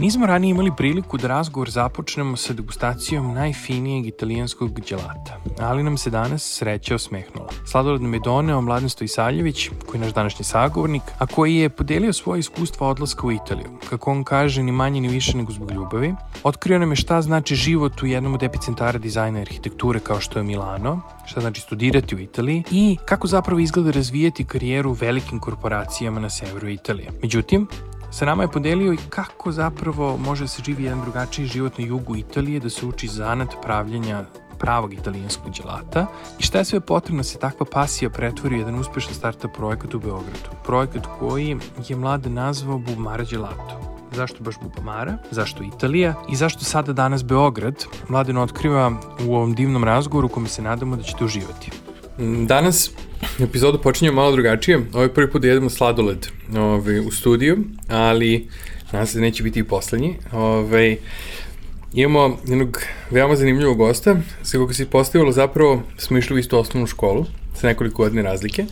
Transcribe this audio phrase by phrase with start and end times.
[0.00, 6.10] Nismo ranije imali priliku da razgovor započnemo sa degustacijom najfinijeg italijanskog dželata, ali nam se
[6.10, 7.48] danas sreća osmehnula.
[7.66, 12.12] Sladoled nam je doneo Mladen Stojsaljević, koji je naš današnji sagovornik, a koji je podelio
[12.12, 13.66] svoje iskustva odlaska u Italiju.
[13.90, 16.14] Kako on kaže, ni manje ni više nego zbog ljubavi.
[16.42, 20.38] Otkrio nam je šta znači život u jednom od epicentara dizajna i arhitekture kao što
[20.38, 25.40] je Milano, šta znači studirati u Italiji i kako zapravo izgleda razvijeti karijeru u velikim
[25.40, 27.10] korporacijama na severu Italije.
[27.22, 27.68] Međutim,
[28.10, 31.84] Sa nama je podelio i kako zapravo može da se živi jedan drugačiji život na
[31.84, 34.24] jugu Italije, da se uči zanat pravljenja
[34.58, 36.06] pravog italijanskog dželata
[36.38, 39.94] i šta je sve potrebno da se takva pasija pretvori u jedan uspešan startup projekat
[39.94, 40.50] u Beogradu.
[40.64, 41.56] Projekat koji
[41.88, 43.80] je mlade nazvao Bubamara Gelato.
[44.12, 45.18] Zašto baš Bubamara?
[45.30, 46.14] Zašto Italija?
[46.28, 47.84] I zašto sada danas Beograd?
[48.08, 48.92] Mladen otkriva
[49.26, 51.70] u ovom divnom razgovoru kome se nadamo da ćete uživati.
[52.46, 52.90] Danas
[53.40, 54.80] epizodu počinjemo malo drugačije.
[54.92, 58.48] Ovo je prvi put da jedemo sladoled ovaj, u studiju, ali
[58.92, 60.16] nadam se da neće biti i poslednji.
[60.32, 60.96] Ovaj,
[61.92, 66.86] imamo jednog veoma zanimljivog gosta, sa koga se postavilo zapravo smo išli u istu osnovnu
[66.86, 68.64] školu, sa nekoliko godine razlike.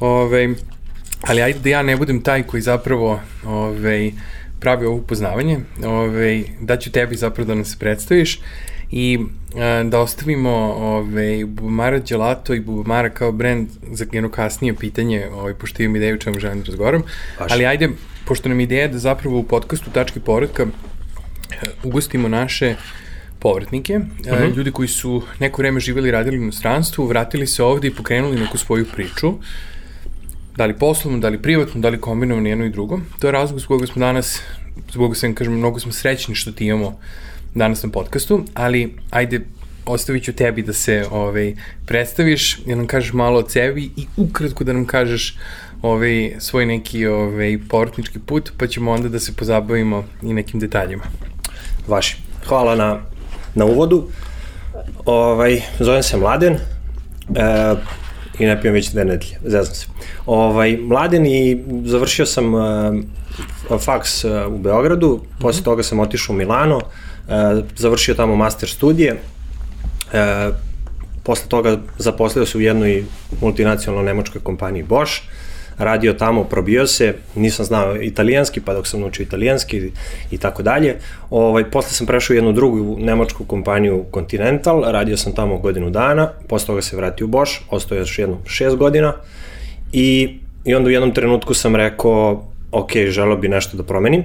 [0.00, 0.48] Ovaj,
[1.22, 4.12] ali ajde da ja ne budem taj koji zapravo ovaj,
[4.60, 8.40] pravi ovo upoznavanje, ovaj, da ću tebi zapravo da nam se predstaviš
[8.90, 9.18] i
[9.56, 15.54] e, da ostavimo ovaj, Bubamara Gelato i Bubamara kao brand za jedno kasnije pitanje, ovaj,
[15.54, 17.02] pošto imam ideju čemu želim da razgovaram.
[17.38, 17.52] Paš.
[17.52, 17.88] Ali ajde,
[18.24, 20.66] pošto nam ideja da zapravo u podcastu Tačke povratka e,
[21.82, 22.74] ugostimo naše
[23.38, 24.48] povratnike, uh e, -huh.
[24.48, 24.56] Mhm.
[24.56, 28.40] ljudi koji su neko vreme živeli i radili u inostranstvu, vratili se ovde i pokrenuli
[28.40, 29.34] neku svoju priču,
[30.56, 33.00] da li poslovno, da li privatno, da li kombinovano jedno i drugo.
[33.18, 34.42] To je razlog zbog koga smo danas,
[34.92, 36.98] zbog koga sam, kažem, mnogo smo srećni što ti imamo
[37.54, 39.40] danas na podcastu, ali ajde
[39.86, 41.54] ostavit ću tebi da se ovaj,
[41.86, 45.36] predstaviš, da nam kažeš malo o sebi i ukratko da nam kažeš
[45.82, 51.04] ovaj, svoj neki ovaj, portnički put, pa ćemo onda da se pozabavimo i nekim detaljima.
[51.88, 52.16] Vaši.
[52.46, 53.00] Hvala na,
[53.54, 54.08] na uvodu.
[55.06, 56.58] Ovaj, zovem se Mladen e,
[58.38, 59.86] i ne pijem već dve nedelje, zeznam se.
[60.26, 62.58] Ovaj, Mladen i završio sam e,
[63.78, 65.64] faks e, u Beogradu, posle mm -hmm.
[65.64, 66.80] toga sam otišao u Milano,
[67.76, 69.20] završio tamo master studije,
[70.12, 70.48] e,
[71.22, 73.04] posle toga zaposlio se u jednoj
[73.40, 75.22] multinacionalnoj nemačkoj kompaniji Bosch,
[75.78, 79.90] radio tamo, probio se, nisam znao italijanski, pa dok sam naučio italijanski
[80.30, 80.96] i tako dalje.
[81.30, 86.30] Ovaj, posle sam prešao u jednu drugu nemačku kompaniju Continental, radio sam tamo godinu dana,
[86.48, 89.14] posle toga se vratio u Bosch, ostao još jedno šest godina.
[89.92, 94.20] I, i onda u jednom trenutku sam rekao, ok, želo bi nešto da promenim.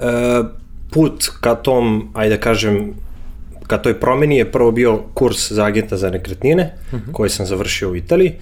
[0.00, 0.02] E,
[0.90, 2.94] put ka tom, ajde da kažem,
[3.66, 7.10] ka toj promeni je prvo bio kurs za agenta za nekretnine, uh mhm.
[7.10, 7.12] -huh.
[7.12, 8.32] koji sam završio u Italiji,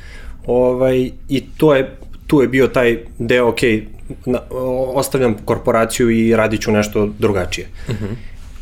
[0.47, 1.97] ovaj, i to je,
[2.27, 3.61] tu je bio taj deo, ok,
[4.27, 4.39] na,
[4.95, 7.67] ostavljam korporaciju i radit ću nešto drugačije.
[7.89, 8.05] Uh mhm.
[8.05, 8.15] -huh.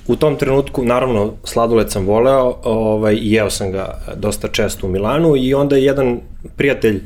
[0.07, 4.91] U tom trenutku, naravno, sladoled sam voleo ovaj, i jeo sam ga dosta često u
[4.91, 6.21] Milanu i onda je jedan
[6.57, 7.01] prijatelj,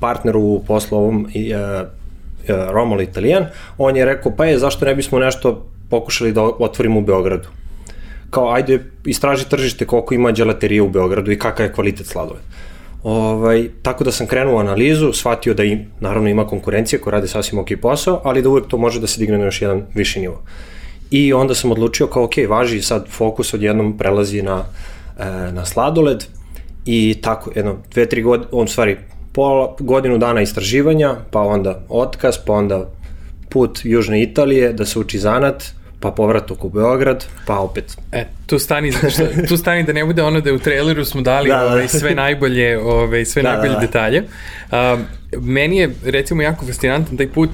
[0.00, 1.60] partner u poslovom, i, uh,
[2.48, 3.46] Romolo Italijan,
[3.78, 7.48] on je rekao, pa je, zašto ne bismo nešto pokušali da otvorimo u Beogradu.
[8.30, 12.40] Kao, ajde, istraži tržište koliko ima dželaterija u Beogradu i kakav je kvalitet sladove.
[13.02, 17.60] Ovaj, tako da sam krenuo analizu, shvatio da im, naravno ima konkurencija koja radi sasvim
[17.60, 20.40] ok posao, ali da uvek to može da se digne na još jedan viši nivo.
[21.10, 24.64] I onda sam odlučio kao, ok, važi sad fokus odjednom prelazi na,
[25.18, 26.24] e, na sladoled
[26.86, 28.96] i tako, jedno, dve, tri godine, on stvari,
[29.32, 32.88] pola, godinu dana istraživanja, pa onda otkaz, pa onda
[33.50, 35.64] put Južne Italije da se uči zanat,
[36.02, 37.96] pa povratak u Beograd, pa opet.
[38.12, 41.20] E, tu stani, što, tu stani da ne bude ono da je u traileru smo
[41.20, 41.72] dali da, da.
[41.72, 43.86] Ove, sve najbolje, ove, sve da, najbolje da, da.
[43.86, 44.22] detalje.
[44.72, 45.04] Um,
[45.42, 47.50] meni je, recimo, jako fascinantan taj put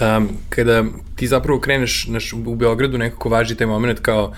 [0.00, 0.84] um, kada
[1.16, 4.32] ti zapravo kreneš naš, u Beogradu nekako važi taj moment kao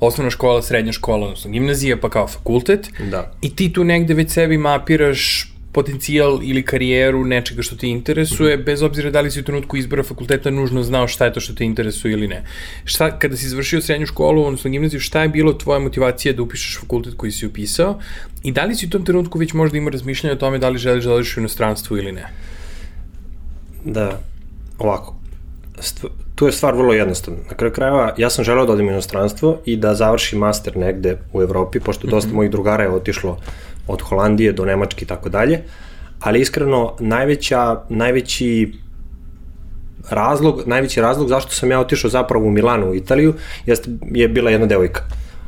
[0.00, 2.90] osnovna škola, srednja škola, odnosno gimnazija, pa kao fakultet.
[3.10, 3.32] Da.
[3.42, 8.60] I ti tu negde već sebi mapiraš potencijal ili karijeru nečega što te interesuje, mm
[8.60, 8.64] -hmm.
[8.64, 11.54] bez obzira da li si u trenutku izbora fakulteta nužno znao šta je to što
[11.54, 12.42] te interesuje ili ne.
[12.84, 16.80] Šta, kada si završio srednju školu, odnosno gimnaziju, šta je bilo tvoja motivacija da upišeš
[16.80, 17.98] fakultet koji si upisao
[18.42, 20.78] i da li si u tom trenutku već možda ima razmišljanja o tome da li
[20.78, 22.26] želiš da odeš u inostranstvo ili ne?
[23.84, 24.20] Da,
[24.78, 25.14] ovako.
[25.80, 26.04] St
[26.38, 27.40] tu je stvar vrlo jednostavna.
[27.50, 31.16] Na kraju krajeva, ja sam želeo da odem u inostranstvo i da završim master negde
[31.32, 32.36] u Evropi, pošto dosta mm -hmm.
[32.36, 33.38] mojih drugara je otišlo
[33.88, 35.62] od Holandije do Nemačke i tako dalje,
[36.20, 38.72] ali iskreno najveća, najveći
[40.10, 43.34] razlog, najveći razlog zašto sam ja otišao zapravo u Milanu u Italiju,
[43.66, 45.02] jest, je bila jedna devojka.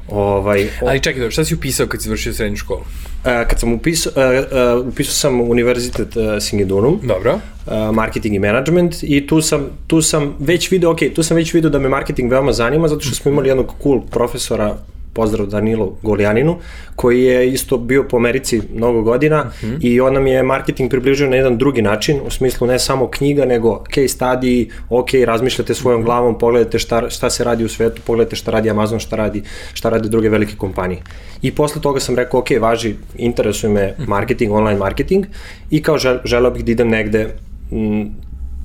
[0.09, 2.83] Ovaj, o, Ali čekaj, šta si upisao kad si završio srednju školu?
[3.25, 7.35] e, kad sam upisao, e, e, upisao sam univerzitet e, Singidunum, Dobro.
[7.67, 11.55] uh, marketing i management i tu sam, tu sam već video, ok, tu sam već
[11.55, 14.77] video da me marketing veoma zanima zato što smo imali jednog cool profesora
[15.13, 16.57] pozdrav Danilo Golijaninu,
[16.97, 19.79] koji je isto bio po Americi mnogo godina uh -huh.
[19.81, 23.45] i on nam je marketing približio na jedan drugi način, u smislu ne samo knjiga,
[23.45, 28.37] nego case study, ok, razmišljate svojom glavom, pogledajte šta, šta se radi u svetu, pogledajte
[28.37, 29.43] šta radi Amazon, šta radi,
[29.73, 31.03] šta radi druge velike kompanije.
[31.43, 35.27] I posle toga sam rekao, ok, važi, interesuje me marketing, online marketing
[35.71, 37.35] i kao žel, želeo bih da idem negde
[37.73, 38.11] m,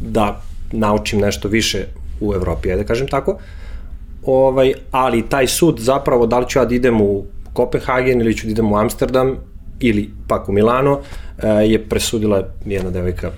[0.02, 0.42] da
[0.72, 1.86] naučim nešto više
[2.22, 3.40] u Evropi, ajde da kažem tako
[4.26, 8.48] ovaj, ali taj sud zapravo da li ću ja da idem u Kopenhagen ili ću
[8.48, 9.36] da idem u Amsterdam
[9.80, 11.00] ili pak u Milano
[11.38, 13.32] eh, je presudila jedna devojka.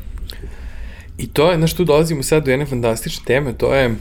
[1.18, 3.96] I to je, znaš, tu dolazimo sad do jedne fantastične teme, to je,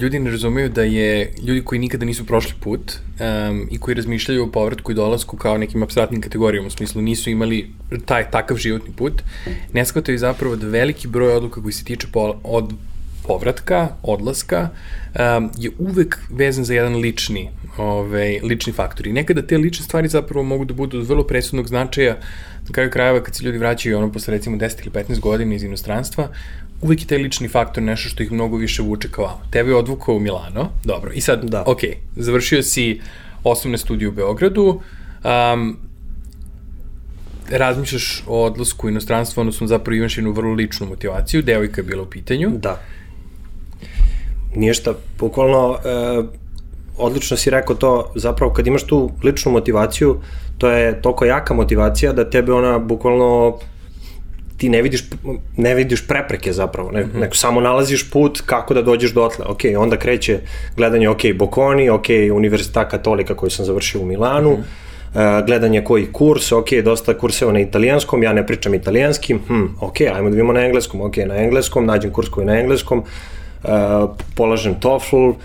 [0.00, 4.44] ljudi ne razumeju da je, ljudi koji nikada nisu prošli put um, i koji razmišljaju
[4.44, 7.70] o povratku i dolasku kao nekim abstraktnim kategorijama, u smislu nisu imali
[8.04, 9.22] taj takav životni put,
[9.72, 12.72] ne shvataju zapravo da veliki broj odluka koji se tiče po, od
[13.26, 19.06] povratka, odlaska, um, je uvek vezan za jedan lični, ovaj, lični faktor.
[19.06, 22.16] I nekada te lične stvari zapravo mogu da budu vrlo presudnog značaja
[22.68, 25.62] na kraju krajeva kad se ljudi vraćaju ono posle recimo 10 ili 15 godina iz
[25.62, 26.28] inostranstva,
[26.82, 29.40] uvek je taj lični faktor nešto što ih mnogo više vuče kao vamo.
[29.50, 31.64] Tebe je odvukao u Milano, dobro, i sad, da.
[31.66, 31.80] ok,
[32.16, 33.00] završio si
[33.44, 34.80] osnovne studije u Beogradu,
[35.24, 35.76] um,
[37.50, 42.02] razmišljaš o odlasku u inostranstvo, odnosno zapravo imaš jednu vrlo ličnu motivaciju, devojka je bila
[42.02, 42.50] u pitanju.
[42.58, 42.82] Da.
[44.56, 46.22] Ništa, bukvalno, e,
[46.98, 50.20] odlično si rekao to, zapravo kad imaš tu ličnu motivaciju,
[50.58, 53.58] to je toliko jaka motivacija da tebe ona bukvalno
[54.56, 55.04] ti ne vidiš,
[55.56, 57.20] ne vidiš prepreke zapravo, ne, mm -hmm.
[57.20, 59.44] nego samo nalaziš put kako da dođeš dotle.
[59.44, 60.38] Ok, onda kreće
[60.76, 64.64] gledanje, ok, Bokoni, ok, Univerzita Katolika koju sam završio u Milanu, mm
[65.14, 65.38] -hmm.
[65.40, 70.00] uh, gledanje koji kurs, ok, dosta kurseva na italijanskom, ja ne pričam italijanskim, hm, ok,
[70.00, 73.04] ajmo da vidimo na engleskom, ok, na engleskom, nađem kurs koji je na engleskom, uh,
[74.34, 75.36] polažem TOEFL, uh,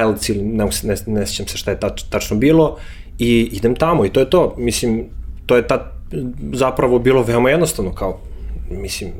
[0.00, 2.76] IELTS ili ne, ne, ne sjećam se šta je tač, tačno bilo
[3.18, 5.04] i idem tamo i to je to, mislim,
[5.46, 5.92] to je ta
[6.52, 8.18] zapravo bilo veoma jednostavno, kao,
[8.70, 9.12] mislim,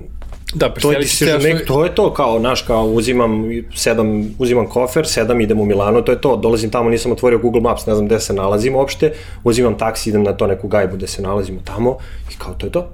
[0.54, 5.06] Da, to je, se nek, to je to, kao, naš, kao, uzimam, sedam, uzimam kofer,
[5.06, 8.06] sedam, idem u Milano, to je to, dolazim tamo, nisam otvorio Google Maps, ne znam
[8.06, 9.12] gde se nalazim uopšte,
[9.44, 11.96] uzimam taksi, idem na to neku gajbu gde se nalazimo tamo
[12.30, 12.88] i kao, to je to.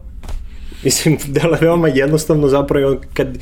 [0.85, 3.39] Mislim, dela je veoma jednostavno, zapravo, kad,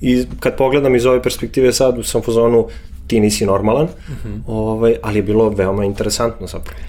[0.00, 2.68] i, kad pogledam iz ove perspektive sad, u sam fazonu,
[3.06, 3.90] ti nisi normalan, uh
[4.24, 4.40] -huh.
[4.46, 6.80] ovaj, ali je bilo veoma interesantno zapravo.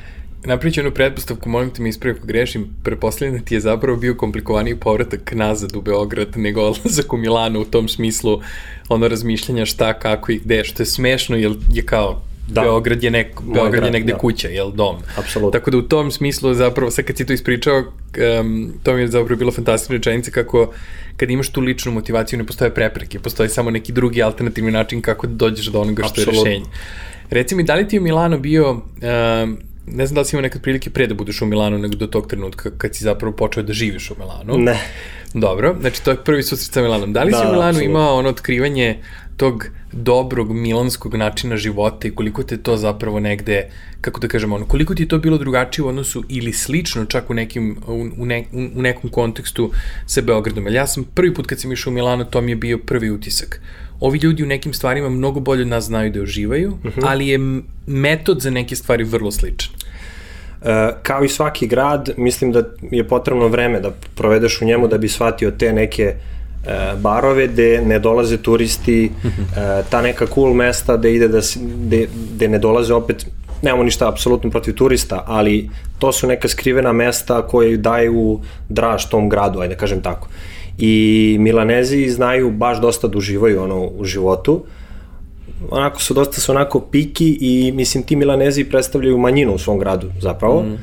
[0.46, 3.98] Napravit ću jednu pretpostavku, molim te mi ispravi ako grešim, preposledno da ti je zapravo
[3.98, 8.42] bio komplikovaniji povratak nazad u Beograd nego odlazak u Milano u tom smislu
[8.90, 12.22] ono razmišljanja šta, kako i gde, što je smešno jer je kao
[12.54, 12.62] da.
[12.62, 14.18] Beograd je, nek, Beograd grad, je negde da.
[14.18, 14.96] kuća, jel, dom.
[15.18, 15.60] Apsolutno.
[15.60, 19.08] Tako da u tom smislu zapravo, sad kad si to ispričao, um, to mi je
[19.08, 20.74] zapravo bilo fantastična rečenica kako
[21.18, 25.28] kad imaš tu ličnu motivaciju ne postoje prepreke, postoji samo neki drugi alternativni način kako
[25.28, 26.40] da dođeš do onoga što Absolutno.
[26.40, 26.66] je rešenje.
[27.30, 29.58] Reci mi, da li ti u Milano bio um,
[29.88, 32.08] ne znam da li si imao nekad prilike pre da budeš u Milanu nego do
[32.08, 34.58] tog trenutka kad si zapravo počeo da živiš u Milanu.
[34.58, 34.80] Ne.
[35.34, 37.14] Dobro, znači to je prvi susret sa Milanom.
[37.14, 37.90] Da li da, si u Milanu absolutno.
[37.92, 39.00] imao ono otkrivanje
[39.38, 43.70] tog dobrog milanskog načina života i koliko te to zapravo negde,
[44.02, 47.34] kako da kažemo, ono, koliko ti to bilo drugačije u odnosu ili slično čak u,
[47.34, 48.46] nekim, u, u, ne,
[48.76, 49.72] u nekom kontekstu
[50.06, 50.68] sa Beogradom.
[50.68, 53.62] Ja sam prvi put kad sam išao u Milano, to mi je bio prvi utisak
[54.02, 57.00] ovi ljudi u nekim stvarima mnogo bolje od nas znaju da uživaju, uh mhm.
[57.00, 57.06] -huh.
[57.08, 57.40] ali je
[57.88, 59.72] metod za neke stvari vrlo sličan.
[60.62, 64.98] E, kao i svaki grad, mislim da je potrebno vreme da provedeš u njemu da
[64.98, 66.16] bi shvatio te neke e,
[67.02, 71.40] barove gde ne dolaze turisti, e, ta neka cool mesta gde ide da,
[71.86, 73.26] gde, gde ne dolaze opet
[73.62, 78.40] nemamo ništa apsolutno protiv turista, ali to su neka skrivena mesta koje daju
[78.70, 80.28] draž tom gradu, ajde da kažem tako
[80.78, 84.64] i Milanezi znaju baš dosta da uživaju ono, u životu.
[85.70, 90.08] Onako su dosta su onako piki i mislim ti Milanezi predstavljaju manjinu u svom gradu
[90.20, 90.62] zapravo.
[90.62, 90.78] Mm.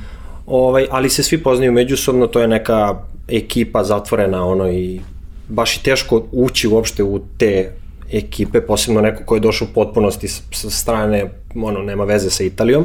[0.46, 2.94] Ovaj, ali se svi poznaju međusobno, to je neka
[3.28, 5.00] ekipa zatvorena ono i
[5.48, 7.72] baš i teško ući uopšte u te
[8.12, 11.24] ekipe, posebno neko ko je došao u potpunosti sa strane,
[11.54, 12.84] ono, nema veze sa Italijom.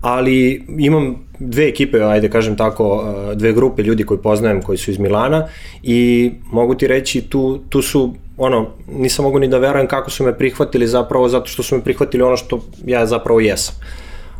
[0.00, 4.90] Ali imam dve ekipe, ajde kažem tako, eh, dve grupe ljudi koji poznajem koji su
[4.90, 5.46] iz Milana
[5.82, 10.24] i mogu ti reći tu, tu su ono, nisam mogu ni da verujem kako su
[10.24, 13.74] me prihvatili zapravo zato što su me prihvatili ono što ja zapravo jesam.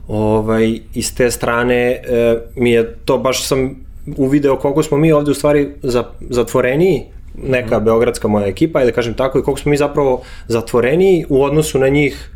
[0.08, 2.00] Ovaj, iz te strane e,
[2.56, 3.76] mi je to baš sam
[4.16, 5.68] uvideo koliko smo mi ovde u stvari
[6.20, 11.42] zatvoreniji neka beogradska moja ekipa, da kažem tako, i koliko smo mi zapravo zatvoreni u
[11.44, 12.30] odnosu na njih,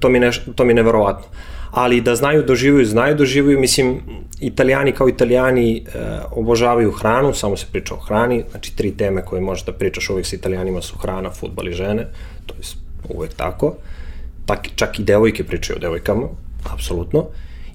[0.00, 1.26] to mi, neš, to mi je neverovatno.
[1.70, 4.00] Ali da znaju doživaju, znaju doživaju, mislim,
[4.40, 5.82] italijani kao italijani e,
[6.30, 10.26] obožavaju hranu, samo se priča o hrani, znači tri teme koje možeš da pričaš uvek
[10.26, 12.06] sa italijanima su hrana, futbal i žene,
[12.46, 12.62] to je
[13.08, 13.74] uvek tako.
[14.46, 16.28] Tak, čak i devojke pričaju o devojkama,
[16.74, 17.26] apsolutno.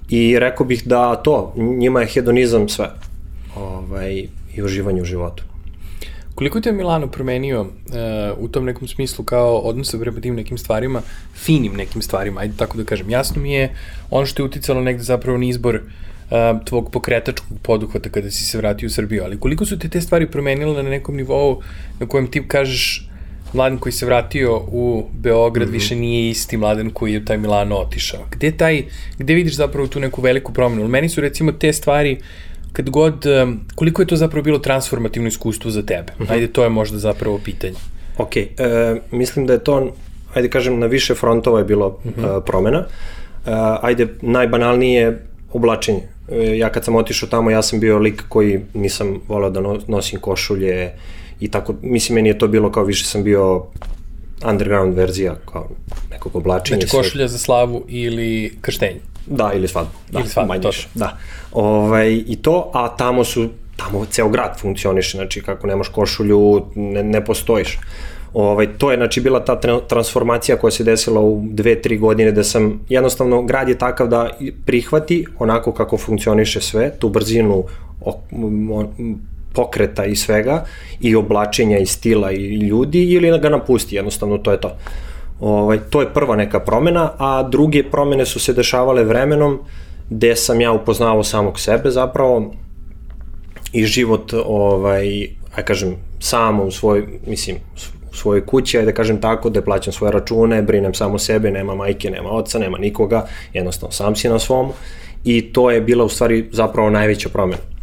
[0.08, 2.90] I rekao bih da to, njima je hedonizam sve
[3.56, 5.49] ovaj, i uživanje u životu.
[6.40, 7.68] Koliko te je Milano promenio uh,
[8.38, 11.02] u tom nekom smislu kao odnosa prema tim nekim stvarima,
[11.34, 13.10] finim nekim stvarima, ajde tako da kažem.
[13.10, 13.74] Jasno mi je
[14.10, 18.58] ono što je uticalo negde zapravo na izbor uh, tvog pokretačkog poduhvata kada si se
[18.58, 21.60] vratio u Srbiju, ali koliko su te te stvari promenile na nekom nivou
[21.98, 23.08] na kojem ti kažeš
[23.52, 25.74] mladen koji se vratio u Beograd mm -hmm.
[25.74, 28.26] više nije isti mladen koji je u taj Milano otišao.
[28.30, 28.84] Gde taj,
[29.18, 30.88] gde vidiš zapravo tu neku veliku promenu?
[30.88, 32.18] Meni su recimo te stvari
[32.72, 33.26] kad god,
[33.74, 36.12] koliko je to zapravo bilo transformativno iskustvo za tebe?
[36.18, 36.32] -hmm.
[36.32, 37.74] Ajde, to je možda zapravo pitanje.
[38.18, 38.48] Ok, e,
[39.10, 39.92] mislim da je to,
[40.34, 42.38] ajde kažem, na više frontova je bilo mm -hmm.
[42.38, 42.78] e, promena.
[42.78, 42.86] E,
[43.82, 46.02] ajde, najbanalnije oblačenje.
[46.28, 50.20] E, ja kad sam otišao tamo, ja sam bio lik koji nisam volao da nosim
[50.20, 50.92] košulje,
[51.40, 53.64] i tako, mislim, meni je to bilo kao više sam bio
[54.48, 55.68] underground verzija, kao
[56.10, 56.80] nekog oblačenja.
[56.80, 59.00] Znači košulja za slavu ili krštenje?
[59.30, 59.92] Da, ili svadbu.
[60.10, 60.62] Da, ili svadbu, manje.
[60.94, 61.16] Da.
[61.52, 67.02] Ovaj, I to, a tamo su, tamo ceo grad funkcioniše, znači kako nemaš košulju, ne,
[67.02, 67.78] ne postojiš.
[68.34, 72.44] Ovaj, to je znači bila ta transformacija koja se desila u dve, tri godine da
[72.44, 74.30] sam jednostavno grad je takav da
[74.66, 77.64] prihvati onako kako funkcioniše sve, tu brzinu
[79.52, 80.64] pokreta i svega
[81.00, 84.76] i oblačenja i stila i ljudi ili da ga napusti, jednostavno to je to.
[85.40, 89.58] Ovaj, to je prva neka promena, a druge promene su se dešavale vremenom
[90.10, 92.52] gde sam ja upoznao samog sebe zapravo
[93.72, 97.56] i život, ovaj, aj kažem, samo u svoj, mislim,
[98.10, 101.74] u svojoj kući, ajde da kažem tako, da plaćam svoje račune, brinem samo sebe, nema
[101.74, 104.72] majke, nema oca, nema nikoga, jednostavno sam si na svom
[105.24, 107.79] i to je bila u stvari zapravo najveća promena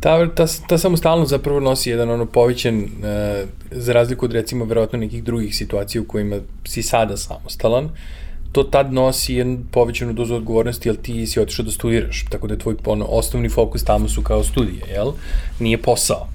[0.00, 4.98] ta, ta, ta samostalnost zapravo nosi jedan ono povećan, uh, za razliku od recimo verovatno
[4.98, 6.36] nekih drugih situacija u kojima
[6.66, 7.90] si sada samostalan,
[8.52, 12.54] to tad nosi jedan povećanu dozu odgovornosti, jer ti si otišao da studiraš, tako da
[12.54, 15.12] je tvoj ono, osnovni fokus tamo su kao studije, jel?
[15.60, 16.28] Nije posao.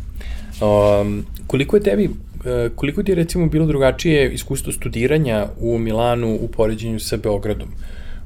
[0.62, 6.36] Um, koliko je tebi, uh, koliko ti je recimo bilo drugačije iskustvo studiranja u Milanu
[6.41, 7.67] u poređenju sa Beogradom?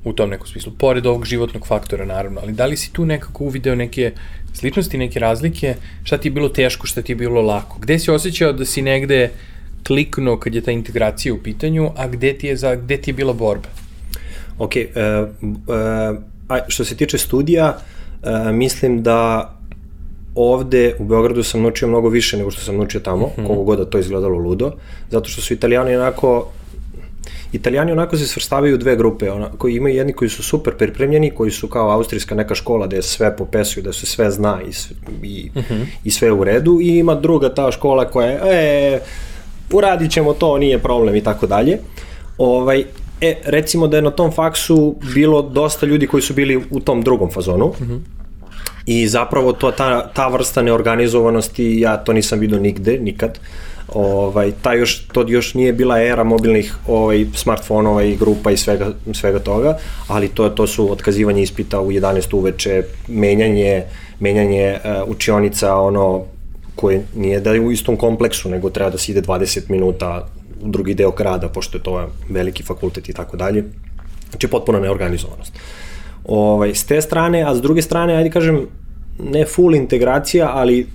[0.04, 3.44] u tom nekom smislu, pored ovog životnog faktora naravno, ali da li si tu nekako
[3.44, 4.12] uvideo neke
[4.58, 8.12] sličnosti, neke razlike, šta ti je bilo teško, šta ti je bilo lako, gde si
[8.12, 9.30] osjećao da si negde
[9.88, 13.14] kliknuo kad je ta integracija u pitanju, a gde ti je, za, gde ti je
[13.14, 13.70] bila borba?
[14.60, 16.18] Ok, uh, uh,
[16.50, 19.54] a što se tiče studija, uh, mislim da
[20.36, 23.48] ovde u Beogradu sam naučio mnogo više nego što sam naučio tamo, mm -hmm.
[23.48, 24.72] koliko god da to izgledalo ludo,
[25.10, 26.52] zato što su italijani onako
[27.52, 31.32] Italijani onako se svrstavaju u dve grupe, ona, koji imaju jedni koji su super pripremljeni,
[31.32, 34.72] koji su kao austrijska neka škola gde sve popesuju, da se sve zna i,
[35.28, 35.74] i, uh mhm.
[35.74, 35.86] -huh.
[36.04, 38.40] i sve u redu, i ima druga ta škola koja je,
[38.96, 39.00] e,
[39.74, 41.80] uradit ćemo to, nije problem i tako dalje.
[42.38, 42.84] Ovaj,
[43.22, 47.02] e, recimo da je na tom faksu bilo dosta ljudi koji su bili u tom
[47.02, 47.94] drugom fazonu, uh mhm.
[47.94, 48.00] -huh.
[48.88, 53.30] I zapravo to, ta, ta vrsta neorganizovanosti, ja to nisam vidio nigde, nikad.
[53.32, 58.58] Uh, ovaj, ta još, to još nije bila era mobilnih ovaj, smartfonova i grupa i
[58.58, 59.78] svega, svega toga,
[60.08, 63.84] ali to, to su otkazivanje ispita u 11 uveče, menjanje,
[64.20, 66.24] menjanje uh, učionica, ono,
[66.76, 70.28] koje nije da je u istom kompleksu, nego treba da se ide 20 minuta
[70.62, 73.64] u drugi deo grada, pošto je to veliki fakultet i tako dalje.
[74.30, 75.54] Znači, potpuno neorganizovanost.
[76.26, 78.68] Ovaj, s te strane, a s druge strane, ajde kažem,
[79.20, 80.86] ne full integracija, ali e,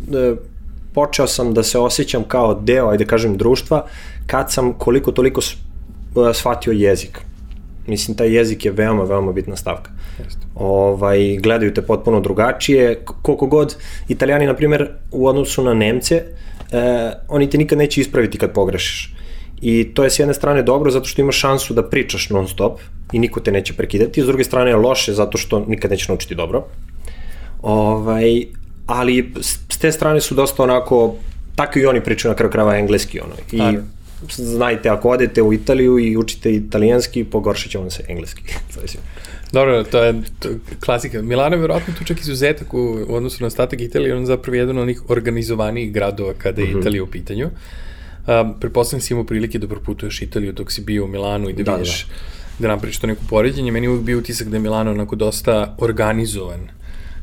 [0.95, 3.87] počeo sam da se osjećam kao deo, ajde kažem, društva,
[4.27, 7.19] kad sam koliko toliko e, shvatio jezik.
[7.87, 9.91] Mislim, taj jezik je veoma, veoma bitna stavka.
[10.25, 10.41] Jeste.
[10.55, 13.05] Ovaj, gledaju te potpuno drugačije.
[13.23, 13.77] Koliko god,
[14.09, 16.23] italijani, na primjer, u odnosu na Nemce,
[16.73, 19.15] eh, oni te nikad neće ispraviti kad pogrešiš.
[19.63, 22.81] I to je s jedne strane dobro zato što imaš šansu da pričaš non stop
[23.13, 26.35] i niko te neće prekidati, s druge strane je loše zato što nikad neće naučiti
[26.35, 26.65] dobro.
[27.63, 28.45] Ovaj,
[28.87, 31.15] ali s te strane su dosta onako,
[31.55, 33.83] tako i oni pričaju na kraju krava engleski, ono, i Ajde.
[34.31, 38.43] znajte, ako odete u Italiju i učite italijanski, pogoršat će vam se engleski.
[39.53, 40.49] Dobro, to je to,
[40.85, 41.23] klasika.
[41.23, 44.57] Milano je verovatno tu čak izuzetak u, u odnosu na ostatak Italije, on je zapravo
[44.57, 46.81] jedan od onih organizovanijih gradova kada je mm -hmm.
[46.81, 47.51] Italija u pitanju.
[48.27, 51.63] Um, Preposledam si imao prilike da proputuješ Italiju dok si bio u Milanu i da,
[51.63, 52.15] da vidiš, da,
[52.59, 52.69] da.
[52.69, 53.73] da napraviš to neko poređenje.
[53.73, 56.69] Meni uvijek bio utisak da je Milano onako dosta organizovan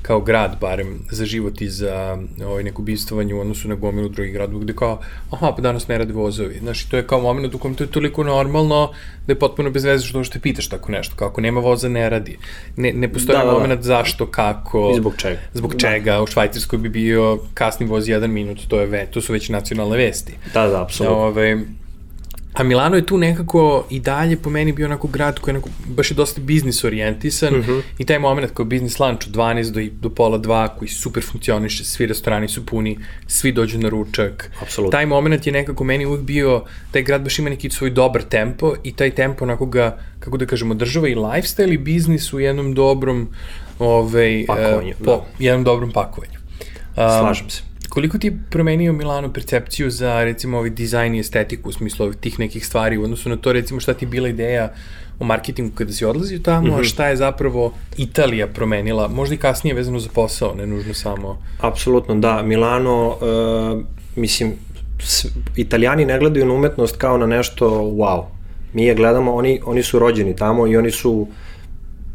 [0.10, 4.34] kao grad barem za život i za ovaj, neko bistovanje u odnosu na gomilu drugih
[4.34, 5.02] gradova gde kao,
[5.32, 6.58] aha, pa danas ne rade vozovi.
[6.60, 8.92] Znaš, to je kao moment u kojem to je toliko normalno
[9.28, 11.16] da je potpuno bez veze što što pitaš tako nešto.
[11.16, 12.38] Kako nema voza, ne radi.
[12.76, 13.60] Ne, ne postoji da, da, da.
[13.60, 14.92] moment zašto, kako.
[14.94, 15.40] I zbog čega.
[15.54, 15.80] Zbog da.
[15.80, 16.22] čega.
[16.22, 19.98] U Švajcarskoj bi bio kasni voz jedan minut, to je ve, to su već nacionalne
[19.98, 20.34] vesti.
[20.54, 21.18] Da, da, apsolutno.
[21.18, 21.79] Ove, ovaj,
[22.54, 25.70] A Milano je tu nekako i dalje po meni bio onako grad koji je onako,
[25.86, 27.72] baš je dosta biznis orijentisan uh mhm.
[27.72, 27.82] -huh.
[27.98, 31.84] i taj moment kao biznis lunch od 12 do, do pola 2 koji super funkcioniše,
[31.84, 34.52] svi restorani su puni, svi dođu na ručak.
[34.62, 34.92] Absolutno.
[34.92, 38.74] Taj moment je nekako meni uvijek bio, taj grad baš ima neki svoj dobar tempo
[38.84, 42.74] i taj tempo onako ga, kako da kažemo, održava i lifestyle i biznis u jednom
[42.74, 43.30] dobrom
[43.80, 45.26] ovaj, pakovanju, uh, po, da.
[45.40, 46.40] jednom dobrom pakovanju.
[46.98, 47.69] Um, Slažem se.
[47.90, 52.18] Koliko ti je promenio Milano percepciju za recimo ovaj dizajn i estetiku u smislu ovih
[52.18, 54.74] tih nekih stvari u odnosu na to recimo šta ti je bila ideja
[55.20, 56.74] o marketingu kada si odlazio tamo, mm -hmm.
[56.74, 56.84] a mhm.
[56.84, 61.42] šta je zapravo Italija promenila, možda i kasnije vezano za posao, ne nužno samo...
[61.60, 62.44] Apsolutno, da.
[62.44, 63.82] Milano, uh,
[64.16, 64.54] mislim,
[65.56, 68.24] italijani ne gledaju na umetnost kao na nešto wow.
[68.74, 71.28] Mi je gledamo, oni, oni su rođeni tamo i oni su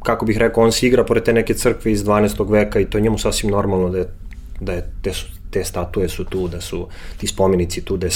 [0.03, 2.51] kako bih rekao, on se igra pored te neke crkve iz 12.
[2.51, 4.07] veka i to je njemu sasvim normalno da je,
[4.61, 8.13] da je te su te statue su tu, da su ti spomenici tu, da je,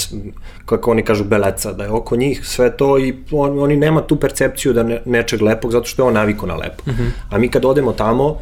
[0.65, 4.19] kako oni kažu, beleca, da je oko njih sve to i on, oni nema tu
[4.19, 6.83] percepciju da ne, nečeg lepog, zato što je on naviko na lepo.
[6.87, 7.01] Mhm.
[7.01, 7.11] -huh.
[7.29, 8.35] A mi kad odemo tamo,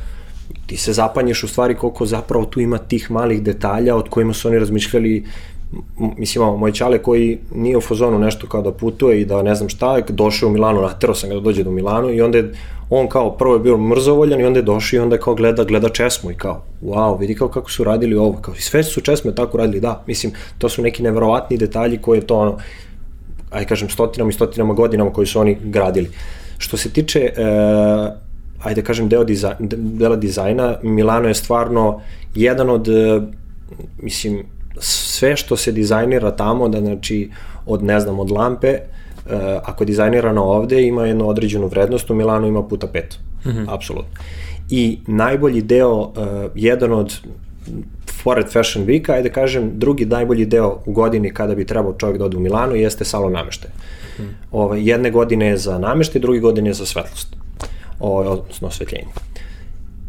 [0.65, 4.47] ti se zapanješ u stvari koliko zapravo tu ima tih malih detalja od kojima su
[4.47, 5.23] oni razmišljali
[6.17, 9.55] mislim, imamo moj čale koji nije u fazonu nešto kao da putuje i da ne
[9.55, 12.53] znam šta, došao u Milanu, natero sam ga da dođe do Milanu i onda je
[12.89, 15.63] on kao prvo je bio mrzovoljan i onda je došao i onda je kao gleda,
[15.63, 19.01] gleda česmu i kao, wow, vidi kao kako su radili ovo, kao i sve su
[19.01, 22.57] česme tako radili, da, mislim, to su neki neverovatni detalji koje to ono,
[23.51, 26.09] aj kažem, stotinama i stotinama godinama koji su oni gradili.
[26.57, 27.31] Što se tiče, e,
[28.63, 32.01] ajde kažem, deo dizaj, dela dizajna, Milano je stvarno
[32.35, 33.21] jedan od, e,
[34.01, 34.45] mislim,
[34.79, 37.31] sve što se dizajnira tamo, da znači,
[37.65, 38.79] od, ne znam, od lampe,
[39.63, 43.19] ako je dizajnirano ovde, ima jednu određenu vrednost, u Milanu ima puta pet.
[43.45, 43.65] Mm -hmm.
[43.67, 44.11] Apsolutno.
[44.69, 46.11] I najbolji deo, uh,
[46.55, 47.19] jedan od
[48.23, 52.25] pored Fashion Weeka, ajde kažem, drugi najbolji deo u godini kada bi trebao čovjek da
[52.25, 53.71] ode u Milanu jeste salon nameštaja.
[54.19, 54.23] Mm.
[54.51, 57.35] Ove, jedne godine je za nameštaj, druge godine je za svetlost,
[57.99, 59.07] o, odnosno osvetljenje.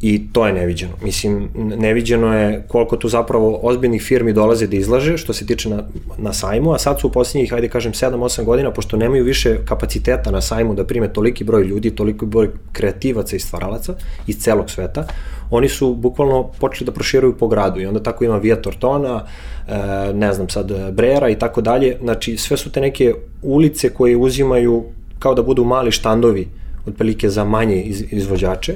[0.00, 0.92] I to je neviđeno.
[1.02, 5.82] Mislim, neviđeno je koliko tu zapravo ozbiljnih firmi dolaze da izlaže što se tiče na,
[6.18, 10.30] na sajmu, a sad su u posljednjih, hajde kažem, 7-8 godina, pošto nemaju više kapaciteta
[10.30, 13.94] na sajmu da prime toliki broj ljudi, toliko broj kreativaca i stvaralaca
[14.26, 15.06] iz celog sveta,
[15.50, 19.24] oni su bukvalno počeli da proširuju po gradu i onda tako ima Via Tortona,
[19.68, 24.16] e, ne znam sad, Brera i tako dalje, znači sve su te neke ulice koje
[24.16, 24.84] uzimaju
[25.18, 26.48] kao da budu mali štandovi
[26.86, 28.74] otprilike za manje iz, izvođače,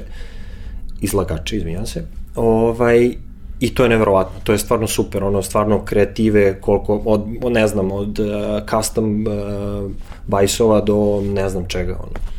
[1.01, 2.05] izlagače, izvinjam se.
[2.35, 3.15] Ovaj,
[3.59, 7.91] I to je neverovatno, to je stvarno super, ono, stvarno kreative, koliko, od, ne znam,
[7.91, 8.27] od uh,
[8.69, 9.91] custom uh,
[10.27, 12.33] bajsova do ne znam čega, ono.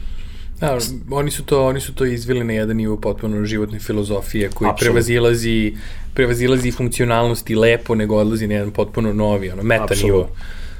[0.61, 0.79] Da,
[1.11, 4.81] oni su to, oni su to izvili na jedan nivo potpuno životne filozofije koji Absolut.
[4.81, 5.75] prevazilazi,
[6.15, 10.05] prevazilazi funkcionalnosti lepo, nego odlazi na jedan potpuno novi, ono, meta Absolut.
[10.05, 10.29] nivo.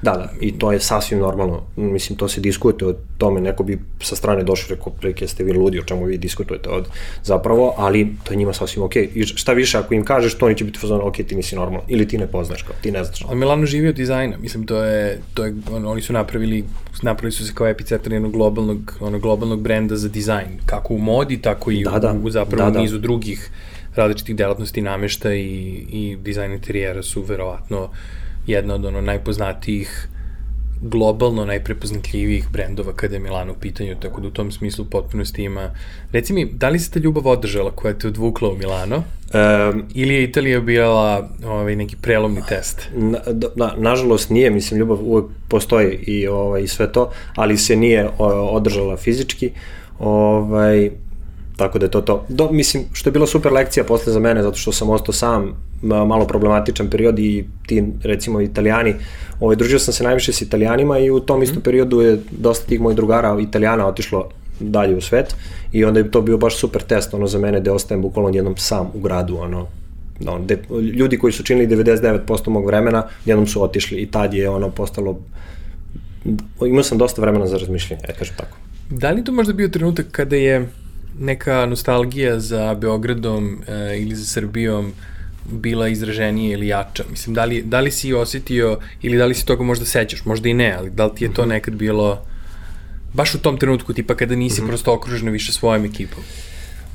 [0.05, 1.63] Da, da, i to je sasvim normalno.
[1.77, 5.53] Mislim, to se diskutuje o tome, neko bi sa strane došao rekao, prilike ste vi
[5.53, 6.89] ludi, o čemu vi diskutujete od,
[7.23, 9.09] zapravo, ali to je njima sasvim okej.
[9.09, 9.23] Okay.
[9.23, 11.87] I šta više, ako im kažeš, to oni će biti fazon, ok, ti nisi normalno,
[11.89, 13.25] ili ti ne poznaš, kao, ti ne znaš.
[13.29, 16.65] Ali Milano živi od dizajna, mislim, to je, to je on, oni su napravili,
[17.03, 21.43] napravili su se kao epicentar jednog globalnog, ono, globalnog brenda za dizajn, kako u modi,
[21.43, 22.81] tako i da, da, u, zapravo da, da.
[22.81, 23.51] nizu drugih
[23.95, 27.89] različitih delatnosti namešta i, i dizajn interijera su verovatno
[28.47, 30.09] jedna od ono najpoznatijih
[30.81, 35.71] globalno najprepoznatljivijih brendova kada je Milano u pitanju, tako da u tom smislu potpunosti ima...
[36.13, 38.97] Reci mi, da li se ta ljubav održala koja te odvukla u Milano?
[38.97, 42.89] Um, Ili je Italija bila ovaj, neki prelomni test?
[42.95, 43.19] Na,
[43.57, 48.09] da, nažalost nije, mislim, ljubav uvek postoji i, ovaj, i sve to, ali se nije
[48.51, 49.51] održala fizički.
[49.99, 50.91] Ovaj,
[51.57, 52.27] Tako da je to to.
[52.29, 55.57] Do, mislim, što je bila super lekcija posle za mene, zato što sam ostao sam,
[55.83, 58.95] malo problematičan period i ti, recimo, italijani,
[59.41, 61.65] ovaj, družio sam se najviše s italijanima i u tom istom mhm.
[61.65, 64.29] periodu je dosta tih mojih drugara italijana otišlo
[64.61, 65.35] dalje u svet
[65.73, 68.57] i onda je to bio baš super test ono za mene da ostajem bukvalno jednom
[68.57, 69.67] sam u gradu ono
[70.21, 70.59] no, de,
[70.99, 75.19] ljudi koji su činili 99% mog vremena jednom su otišli i tad je ono postalo
[76.67, 78.57] imao sam dosta vremena za razmišljanje, ja kažem tako.
[78.91, 80.69] Da li to možda bio trenutak kada je
[81.19, 84.93] neka nostalgija za Beogradom e, ili za Srbijom
[85.53, 87.05] bila izraženija ili jača?
[87.11, 90.25] Mislim, da li, da li si osetio ili da li si toga možda sećaš?
[90.25, 91.49] Možda i ne, ali da li ti je to mhm.
[91.49, 92.23] nekad bilo
[93.13, 94.69] baš u tom trenutku, tipa kada nisi mm -hmm.
[94.69, 96.23] prosto okruženo više svojom ekipom?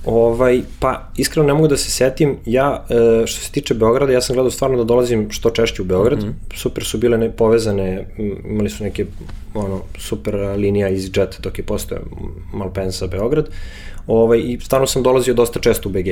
[0.06, 4.22] Ovaj, pa, iskreno ne mogu da se setim, ja, e, što se tiče Beograda, ja
[4.22, 6.58] sam gledao stvarno da dolazim što češće u Beograd, mm -hmm.
[6.58, 8.08] super su bile ne, povezane,
[8.46, 9.06] imali su neke,
[9.54, 12.02] ono, super linija iz Jet dok je postoje
[12.54, 13.50] Malpensa Beograd,
[14.10, 16.08] ovaj, i stvarno sam dolazio dosta često u BG.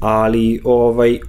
[0.00, 1.20] Ali, ovaj, e,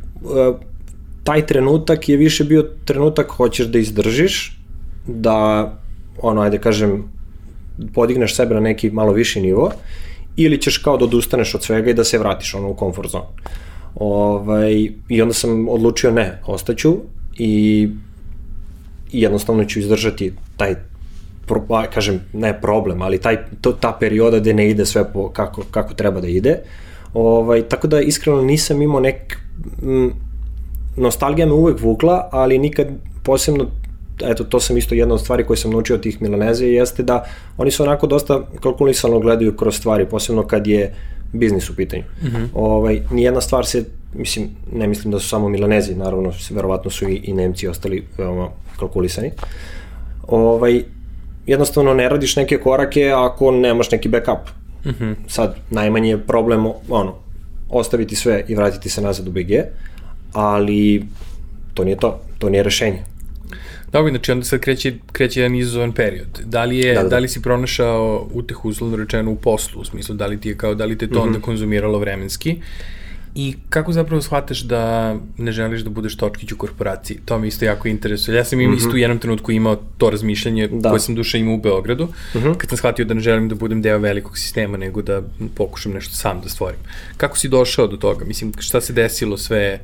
[1.24, 4.58] taj trenutak je više bio trenutak hoćeš da izdržiš,
[5.08, 5.72] da,
[6.22, 7.04] ono, ajde kažem,
[7.94, 9.72] podigneš sebe na neki malo viši nivo,
[10.36, 13.26] ili ćeš kao da odustaneš od svega i da se vratiš ono u comfort zone.
[13.96, 16.96] Ovaj, I onda sam odlučio ne, ostaću
[17.38, 17.88] i,
[19.12, 20.76] i jednostavno ću izdržati taj
[21.52, 25.64] pro, kažem, ne problem, ali taj, to, ta perioda gde ne ide sve po, kako,
[25.72, 26.58] kako treba da ide.
[27.14, 29.38] Ovaj, tako da iskreno nisam imao nek...
[29.84, 30.14] M,
[30.98, 32.88] nostalgija me uvek vukla, ali nikad
[33.24, 33.68] posebno
[34.24, 37.24] eto, to sam isto jedna od stvari koje sam naučio od tih Milaneze, jeste da
[37.58, 40.94] oni su onako dosta kalkulisano gledaju kroz stvari, posebno kad je
[41.34, 42.04] biznis u pitanju.
[42.22, 42.48] Mm -hmm.
[42.54, 47.16] ovaj, nijedna stvar se, mislim, ne mislim da su samo Milanezi, naravno, verovatno su i,
[47.16, 49.32] i Nemci ostali veoma kalkulisani.
[50.28, 50.84] Ovaj,
[51.52, 54.50] jednostavno ne radiš neke korake ako nemaš neki backup.
[54.86, 55.16] Mm -hmm.
[55.28, 57.16] Sad, najmanji je problem, ono,
[57.70, 59.52] ostaviti sve i vratiti se nazad u BG,
[60.34, 61.06] ali
[61.74, 63.04] to nije to, to nije rešenje.
[63.92, 66.40] Dobro, znači onda sad kreće, kreće jedan izazovan period.
[66.46, 67.10] Da li, je, da, da.
[67.10, 70.58] da li si pronašao utehu uslovno rečeno u poslu, u smislu da li ti je
[70.58, 71.28] kao, da li te to mm -hmm.
[71.28, 72.56] onda konzumiralo vremenski
[73.36, 77.20] I kako zapravo shvataš da ne želiš da budeš točkić u korporaciji?
[77.26, 78.38] To mi isto jako interesuje.
[78.38, 78.78] Ja sam im mm -hmm.
[78.78, 80.90] isto u jednom trenutku imao to razmišljanje da.
[80.90, 82.58] koje sam duša imao u Beogradu, mm -hmm.
[82.58, 85.22] kad sam shvatio da ne želim da budem deo velikog sistema, nego da
[85.56, 86.80] pokušam nešto sam da stvorim.
[87.18, 88.26] Kako si došao do toga?
[88.26, 89.80] Mislim, šta se desilo sve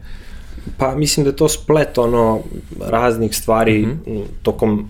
[0.77, 2.41] Pa mislim da je to splet ono
[2.79, 4.23] raznih stvari mm -hmm.
[4.41, 4.89] tokom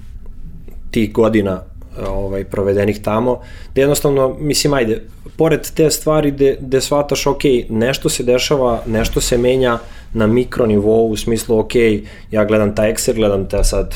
[0.92, 1.62] tih godina
[2.08, 3.40] ovaj, provedenih tamo,
[3.76, 5.02] da jednostavno, mislim, ajde,
[5.38, 9.80] pored te stvari gde, gde shvataš, ok, nešto se dešava, nešto se menja
[10.14, 11.76] na mikronivou, u smislu, ok,
[12.32, 13.96] ja gledam taj Excel, gledam te sad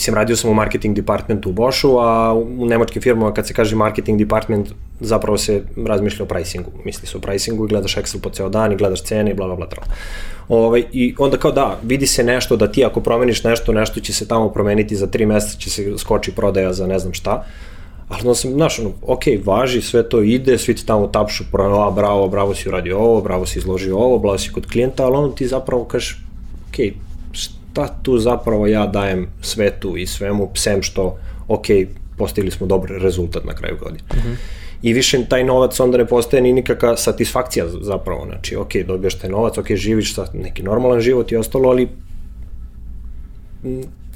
[0.00, 3.76] Mislim, radio sam u marketing departmentu u Boschu, a u nemačkim firmama kad se kaže
[3.76, 4.68] marketing department,
[5.00, 6.70] zapravo se razmišlja o pricingu.
[6.84, 9.46] Misli se o pricingu i gledaš Excel po ceo dan i gledaš cene i bla,
[9.46, 9.84] bla, bla, bla.
[10.48, 14.12] Ovaj, I onda kao da, vidi se nešto da ti ako promeniš nešto, nešto će
[14.12, 17.44] se tamo promeniti za tri meseca, će se skoči prodaja za ne znam šta.
[18.08, 21.90] Ali onda sam, znaš, ono, ok, važi, sve to ide, svi ti tamo tapšu, a,
[21.90, 25.34] bravo, bravo si uradio ovo, bravo si izložio ovo, bravo si kod klijenta, ali onda
[25.34, 26.24] ti zapravo kažeš,
[26.68, 26.96] ok,
[27.32, 27.59] šta
[28.02, 31.66] tu zapravo ja dajem svetu i svemu, psem što, ok,
[32.18, 34.02] postigli smo dobar rezultat na kraju godine.
[34.14, 34.34] Mm -hmm.
[34.82, 39.30] I više taj novac onda ne postaje ni nikakva satisfakcija zapravo, znači, ok, dobijaš taj
[39.30, 41.88] novac, ok, živiš sa neki normalan život i ostalo, ali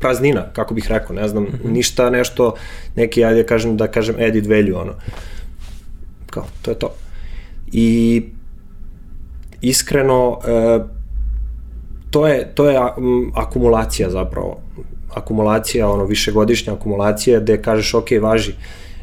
[0.00, 1.70] praznina, kako bih rekao, ne znam, mm -hmm.
[1.70, 2.54] ništa nešto,
[2.96, 4.92] neki, ajde kažem, da kažem added value, ono.
[6.30, 6.94] Kao, to je to.
[7.72, 8.22] I
[9.60, 10.80] iskreno, e,
[12.14, 12.78] to je, to je
[13.34, 14.56] akumulacija zapravo.
[15.14, 18.52] Akumulacija, ono, višegodišnja akumulacija gde kažeš, ok, važi.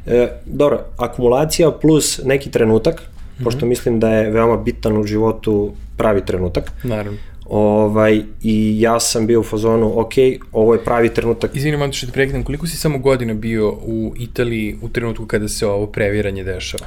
[0.06, 3.04] E, dobro, akumulacija plus neki trenutak, mm
[3.40, 3.44] -hmm.
[3.44, 6.72] pošto mislim da je veoma bitan u životu pravi trenutak.
[6.84, 7.20] Naravno.
[7.50, 10.14] Ovaj, I ja sam bio u fazonu, ok,
[10.52, 11.56] ovo je pravi trenutak.
[11.56, 15.48] Izvini, malo što te prekidam, koliko si samo godina bio u Italiji u trenutku kada
[15.48, 16.86] se ovo previranje dešava?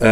[0.00, 0.06] E,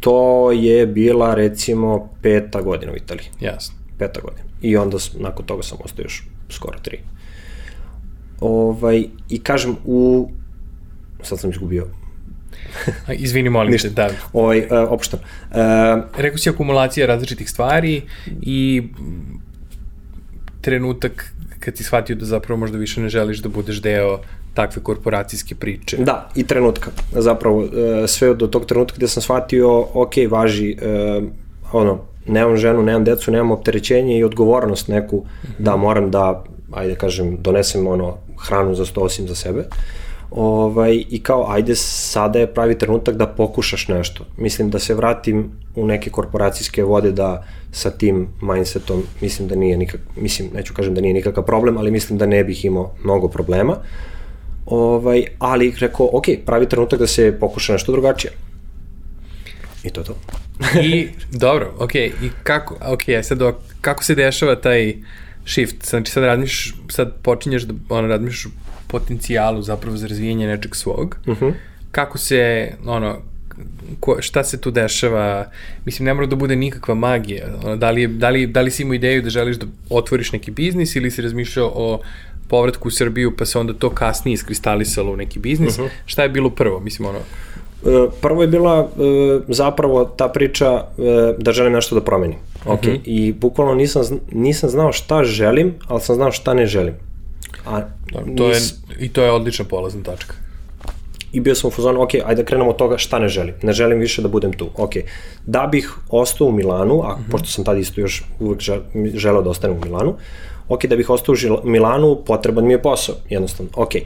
[0.00, 3.26] to je bila recimo peta godina u Italiji.
[3.40, 3.85] Jasno.
[3.98, 6.98] Peta godina i onda nakon toga sam ostao još skoro tri.
[8.40, 10.30] Ovaj, I kažem, u...
[11.22, 11.86] Sad sam izgubio
[13.12, 14.10] Izvini, molim te, da.
[14.32, 15.20] Ovaj, uh, opštan.
[15.20, 15.56] Uh,
[16.16, 18.02] Rekao si akumulacija različitih stvari
[18.42, 18.82] i
[20.60, 24.20] trenutak kad si shvatio da zapravo možda više ne želiš da budeš deo
[24.54, 25.96] takve korporacijske priče.
[25.96, 26.90] Da, i trenutka.
[27.12, 27.70] Zapravo, uh,
[28.06, 31.24] sve do tog trenutka gde sam shvatio, ok, važi, uh,
[31.72, 35.24] ono, nemam ženu, nemam decu, nemam opterećenje i odgovornost neku
[35.58, 39.64] da moram da, ajde kažem, donesem ono hranu za sto osim za sebe.
[40.30, 44.24] Ovaj, I kao, ajde, sada je pravi trenutak da pokušaš nešto.
[44.36, 49.76] Mislim da se vratim u neke korporacijske vode da sa tim mindsetom mislim da nije
[49.76, 53.28] nikak, mislim, neću kažem da nije nikakav problem, ali mislim da ne bih imao mnogo
[53.28, 53.76] problema.
[54.66, 58.32] Ovaj, ali rekao, ok, pravi trenutak da se pokuša nešto drugačije.
[59.86, 60.16] I to je to.
[60.82, 64.94] I, dobro, ok, i kako, ok, sad do, kako se dešava taj
[65.46, 68.52] shift, znači sad razmišljaš, sad počinješ da ono, razmišljaš
[68.86, 71.44] potencijalu zapravo za razvijenje nečeg svog, uh mhm.
[71.44, 71.52] -huh.
[71.90, 73.18] kako se, ono,
[74.00, 75.50] ko, šta se tu dešava,
[75.84, 78.82] mislim, ne mora da bude nikakva magija, ono, da, li da, li, da li si
[78.82, 82.00] imao ideju da želiš da otvoriš neki biznis ili si razmišljao o
[82.48, 85.88] povratku u Srbiju pa se onda to kasnije iskristalisalo u neki biznis, uh mhm.
[85.88, 85.98] -huh.
[86.06, 87.18] šta je bilo prvo, mislim, ono,
[88.20, 90.82] prvo je bila e, zapravo ta priča e,
[91.38, 92.38] da želim nešto da promenim.
[92.66, 93.00] Ok, uh -huh.
[93.04, 96.94] i bukvalno nisam, nisam znao šta želim, ali sam znao šta ne želim.
[97.66, 97.80] A,
[98.36, 98.70] to nis...
[98.70, 100.34] je, I to je odlična polazna tačka.
[101.32, 103.54] I bio sam u fazonu, ok, ajde da krenemo od toga šta ne želim.
[103.62, 104.70] Ne želim više da budem tu.
[104.76, 104.92] Ok,
[105.46, 107.30] da bih ostao u Milanu, a uh -huh.
[107.30, 108.60] pošto sam tada isto još uvek
[109.14, 110.14] želeo da ostanem u Milanu,
[110.68, 113.70] ok, da bih ostao u Milanu, potreban mi je posao, jednostavno.
[113.76, 114.00] Ok, E,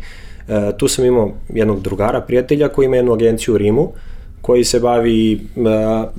[0.76, 3.92] tu sam imao jednog drugara, prijatelja koji ima jednu agenciju u Rimu,
[4.42, 5.64] koji se bavi uh,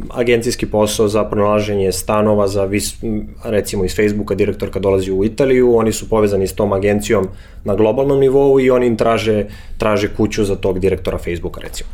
[0.10, 2.96] agencijski posao za pronalaženje stanova za vis,
[3.44, 7.28] recimo iz Facebooka direktorka dolazi u Italiju, oni su povezani s tom agencijom
[7.64, 9.46] na globalnom nivou i oni im traže,
[9.78, 11.90] traže kuću za tog direktora Facebooka recimo.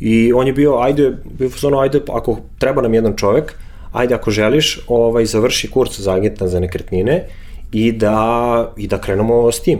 [0.00, 3.54] I on je bio, ajde, bio ono, ajde, ako treba nam jedan čovek,
[3.92, 7.28] ajde ako želiš, ovaj, završi kurs za agenta za nekretnine
[7.74, 9.78] i da, i da krenemo s tim.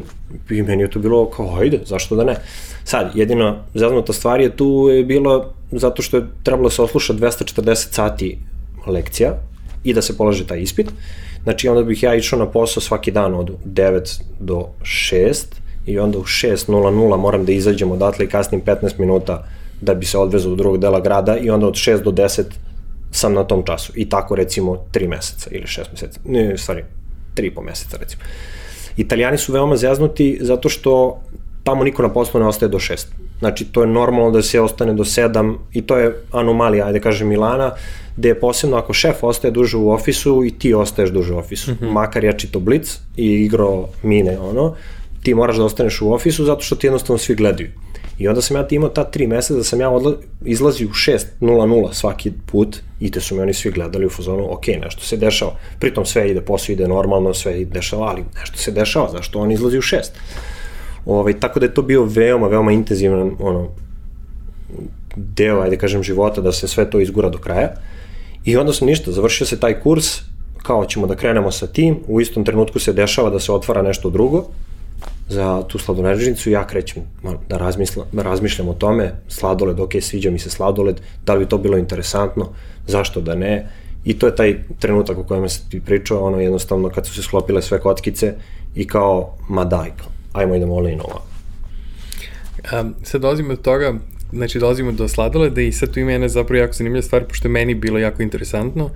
[0.50, 2.36] I meni je to bilo kao, ajde, zašto da ne?
[2.84, 7.74] Sad, jedina zaznuta stvar je tu je bila zato što je trebalo se osluša 240
[7.74, 8.38] sati
[8.86, 9.34] lekcija
[9.84, 10.90] i da se polaže taj ispit.
[11.42, 15.44] Znači, onda bih ja išao na posao svaki dan od 9 do 6
[15.86, 19.46] i onda u 6.00 moram da izađem odatle i kasnim 15 minuta
[19.80, 22.42] da bi se odvezao do drugog dela grada i onda od 6 do 10
[23.10, 23.92] sam na tom času.
[23.96, 26.20] I tako recimo 3 meseca ili 6 meseca.
[26.24, 26.84] Ne, stvari,
[27.34, 28.22] 3 po meseca recimo.
[28.96, 31.20] Italijani su veoma zeznuti zato što
[31.64, 33.06] tamo niko na poslu ne ostaje do 6.
[33.38, 37.28] Znači, to je normalno da se ostane do 7 i to je anomalija, ajde kažem,
[37.28, 37.70] Milana,
[38.16, 41.72] gde je posebno ako šef ostaje duže u ofisu i ti ostaješ duže u ofisu.
[41.72, 41.92] Mm -hmm.
[41.92, 44.74] Makar ja čito blic i igrao mine, ono,
[45.22, 47.70] ti moraš da ostaneš u ofisu zato što ti jednostavno svi gledaju.
[48.18, 50.12] I onda sam ja imao ta tri meseca da sam ja odla,
[50.44, 54.66] izlazio u 6.00 svaki put i te su me oni svi gledali u fazonu, ok,
[54.66, 55.56] nešto se dešava.
[55.78, 59.52] Pritom sve ide, posao ide normalno, sve ide dešava, ali nešto se dešava, zašto on
[59.52, 59.96] izlazi u 6?
[61.06, 63.68] Ovaj, tako da je to bio veoma, veoma intenzivan ono,
[65.16, 67.74] deo, ajde kažem, života da se sve to izgura do kraja.
[68.44, 70.20] I onda sam ništa, završio se taj kurs,
[70.62, 74.10] kao ćemo da krenemo sa tim, u istom trenutku se dešava da se otvara nešto
[74.10, 74.46] drugo,
[75.28, 77.02] za tu sladoležnicu, ja krećem
[77.48, 81.58] da, razmisla, razmišljam o tome, sladoled, ok, sviđa mi se sladoled, da li bi to
[81.58, 82.48] bilo interesantno,
[82.86, 83.68] zašto da ne,
[84.04, 87.22] i to je taj trenutak o kojem se ti pričao, ono jednostavno kad su se
[87.22, 88.34] sklopile sve kockice
[88.74, 89.90] i kao, ma daj,
[90.32, 91.22] ajmo idemo all in ovo.
[92.80, 93.94] Um, sad dolazimo do toga,
[94.32, 97.52] znači dolazimo do sladoleda i sad tu ima jedna zapravo jako zanimljiva stvar, pošto je
[97.52, 98.90] meni bilo jako interesantno.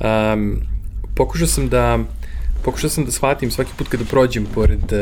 [0.00, 0.60] Um,
[1.16, 1.98] pokušao sam da
[2.64, 4.98] pokušao sam da shvatim svaki put kada prođem pored uh,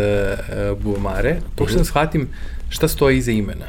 [0.72, 2.28] uh, Buvamare, pokušao sam da shvatim
[2.68, 3.66] šta stoji iza imena.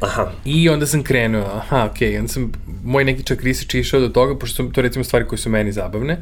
[0.00, 0.32] Aha.
[0.44, 2.18] I onda sam krenuo, aha, okej, okay.
[2.18, 2.52] onda sam,
[2.84, 5.72] moj neki čak research išao do toga, pošto su to recimo stvari koje su meni
[5.72, 6.16] zabavne,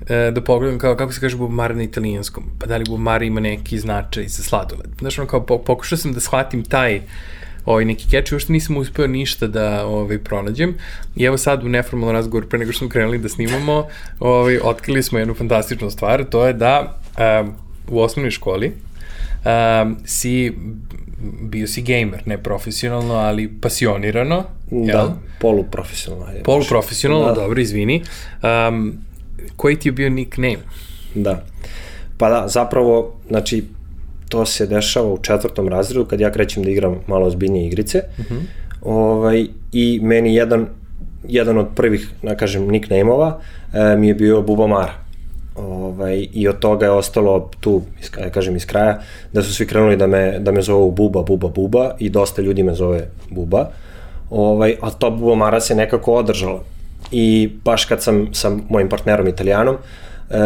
[0.00, 3.40] uh, da pogledam kao, kako se kaže Buvamara na italijanskom, pa da li Buvamara ima
[3.40, 4.90] neki značaj za sladoled.
[4.98, 7.02] Znaš, ono kao, pokušao sam da shvatim taj,
[7.66, 10.74] ovaj, neki catch, uopšte nisam uspeo ništa da ovaj, pronađem.
[11.16, 13.86] I evo sad u neformalnom razgovoru, pre nego što smo krenuli da snimamo,
[14.20, 16.98] ovaj, otkrili smo jednu fantastičnu stvar, to je da
[17.40, 17.52] um,
[17.88, 18.72] u osnovnoj školi
[19.44, 20.52] um, si
[21.42, 24.44] bio si gamer, ne profesionalno, ali pasionirano.
[24.70, 25.08] Da, jel?
[25.40, 26.32] poluprofesionalno.
[26.32, 27.32] Je poluprofesionalno, da.
[27.32, 28.02] dobro, izvini.
[28.68, 28.98] Um,
[29.56, 30.58] koji ti je bio nickname?
[31.14, 31.44] Da.
[32.18, 33.64] Pa da, zapravo, znači,
[34.28, 38.02] to se dešava u četvrtom razredu kad ja krećem da igram malo ozbiljnije igrice.
[38.18, 38.34] Uh mhm.
[38.34, 38.42] -huh.
[38.82, 40.66] ovaj, I meni jedan,
[41.28, 43.40] jedan od prvih, da kažem, nickname-ova
[43.72, 45.06] e, mi je bio Bubamara.
[45.56, 47.82] Ovaj, I od toga je ostalo tu,
[48.20, 49.00] ja kažem, iz kraja,
[49.32, 52.62] da su svi krenuli da me, da me zovu Buba, Buba, Buba i dosta ljudi
[52.62, 53.70] me zove Buba.
[54.30, 56.64] Ovaj, a to Bubamara se nekako održalo.
[57.12, 59.76] I baš kad sam sa mojim partnerom italijanom,
[60.30, 60.36] e,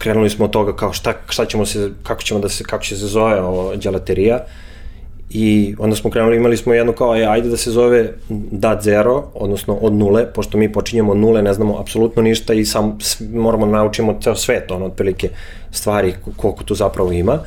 [0.00, 2.96] krenuli smo od toga kao šta, šta ćemo se, kako ćemo da se, kako će
[2.96, 4.44] se zove ovo djelaterija
[5.30, 8.12] i onda smo krenuli, imali smo jedno kao, aj, ajde da se zove
[8.50, 12.64] dat zero, odnosno od nule, pošto mi počinjemo od nule, ne znamo apsolutno ništa i
[12.64, 12.98] sam
[13.32, 15.28] moramo da naučimo ceo svet, ono, otprilike
[15.70, 17.38] stvari koliko tu zapravo ima.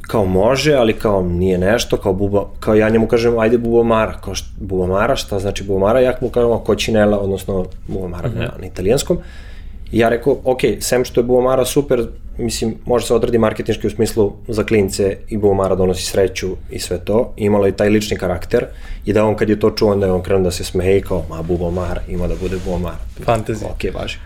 [0.00, 4.34] Kao može, ali kao nije nešto, kao buba, kao ja njemu kažem, ajde bubomara, kao
[4.34, 8.38] šta, bubomara, šta znači bubomara, ja mu kažem, kočinela, odnosno bubomara mm -hmm.
[8.38, 9.18] na, na italijanskom.
[9.92, 13.90] I ja rekao, ok, sem što je Buvamara super, mislim, može se odradi marketinški u
[13.90, 17.34] smislu za klince i Buvamara donosi sreću i sve to.
[17.36, 18.66] Imala je taj lični karakter
[19.04, 21.02] i da on kad je to čuo, onda je on krenuo da se smeje i
[21.02, 22.98] kao, ma Buvamara, ima da bude Buvamara.
[23.24, 23.70] Fantazija.
[23.70, 24.16] Ok, važi.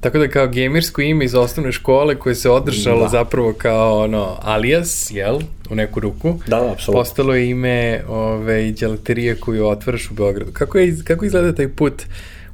[0.00, 3.08] Tako da kao gamersko ime iz osnovne škole koje se održalo da.
[3.08, 5.38] zapravo kao ono alias, jel,
[5.70, 6.34] u neku ruku.
[6.46, 7.00] Da, da, apsolutno.
[7.00, 10.52] Postalo je ime ove, djelaterije koju otvaraš u Beogradu.
[10.52, 12.02] Kako, je, kako izgleda taj put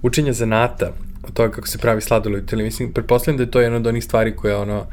[0.02, 0.92] učenja zanata?
[1.28, 4.04] Od toga kako se pravi sladoled ili mislim, pretpostavljam da je to jedna od onih
[4.04, 4.86] stvari koje ono,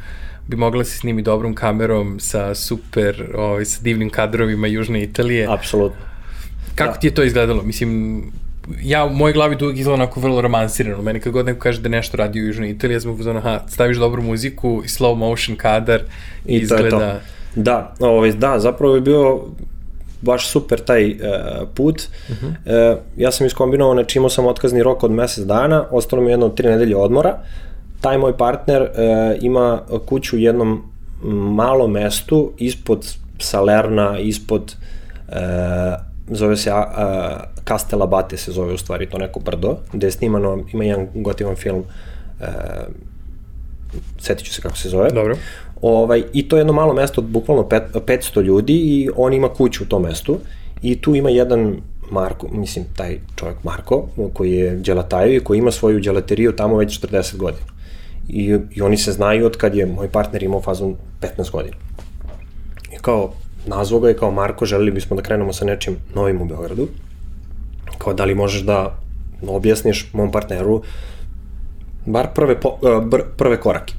[0.48, 5.48] bi mogla da se snimi dobrom kamerom sa super, ovaj, sa divnim kadrovima Južne Italije.
[5.50, 6.02] Apsolutno.
[6.76, 7.00] Kako Da.
[7.00, 7.64] ti je to izgledalo?
[7.64, 8.24] Mislim,
[8.82, 11.02] ja u mojoj glavi to uvijek izgleda onako vrlo romansirano.
[11.02, 13.60] Meni kad god neko kaže da nešto radi u Južnoj Italiji, ja sam uzmano, aha,
[13.68, 16.02] staviš dobru muziku i slow motion kadar
[16.46, 17.00] i, I to izgleda...
[17.00, 17.20] to.
[17.56, 19.40] Da, ovaj, da, zapravo je bio
[20.22, 21.18] baš super taj uh,
[21.76, 22.02] put.
[22.30, 22.94] Uh -huh.
[22.94, 26.34] uh, ja sam iskombinovao, znači imao sam otkazni rok od mesec dana, ostalo mi je
[26.34, 27.38] jedno tri nedelje odmora.
[28.02, 28.88] Taj moj partner uh,
[29.44, 30.92] ima kuću u jednom
[31.56, 34.76] malom mestu ispod Salerna, ispod
[35.28, 35.36] uh,
[36.28, 36.78] zove se uh,
[37.68, 41.56] Castella Bate se zove u stvari to neko brdo, gde je snimano, ima jedan gotivan
[41.56, 41.80] film
[42.40, 42.48] uh,
[44.20, 45.10] setit ću se kako se zove.
[45.10, 45.36] Dobro.
[45.82, 49.50] Ovaj, I to je jedno malo mesto od bukvalno pet, 500 ljudi i on ima
[49.50, 50.38] kuću u tom mestu
[50.82, 51.76] i tu ima jedan
[52.12, 57.38] Marko, mislim taj čovjek Marko, koji je dželatajevi, koji ima svoju dželateriju tamo već 40
[57.38, 57.66] godina.
[58.30, 61.76] I, I oni se znaju od kad je moj partner imao fazon 15 godina.
[62.94, 63.34] I kao,
[63.66, 66.88] nazvao ga je kao Marko, želeli bismo da krenemo sa nečim novim u Beogradu.
[67.98, 68.98] Kao, da li možeš da
[69.48, 70.82] objasniš mom partneru
[72.06, 73.94] bar prve, po, br, prve korake.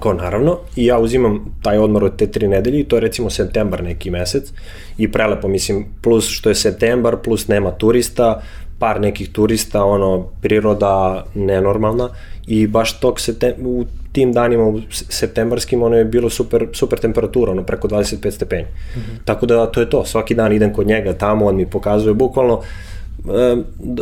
[0.00, 3.30] Kao naravno, i ja uzimam taj odmor od te tri nedelje i to je recimo
[3.30, 4.52] septembar neki mesec
[4.98, 8.42] i prelepo, mislim, plus što je septembar, plus nema turista,
[8.78, 12.08] par nekih turista, ono, priroda nenormalna
[12.46, 17.52] i baš tog septem, u tim danima u septembarskim ono je bilo super, super temperatura,
[17.52, 18.62] ono preko 25 stepeni.
[18.62, 19.24] Mm -hmm.
[19.24, 22.60] Tako da to je to, svaki dan idem kod njega tamo, on mi pokazuje bukvalno
[22.62, 23.56] e,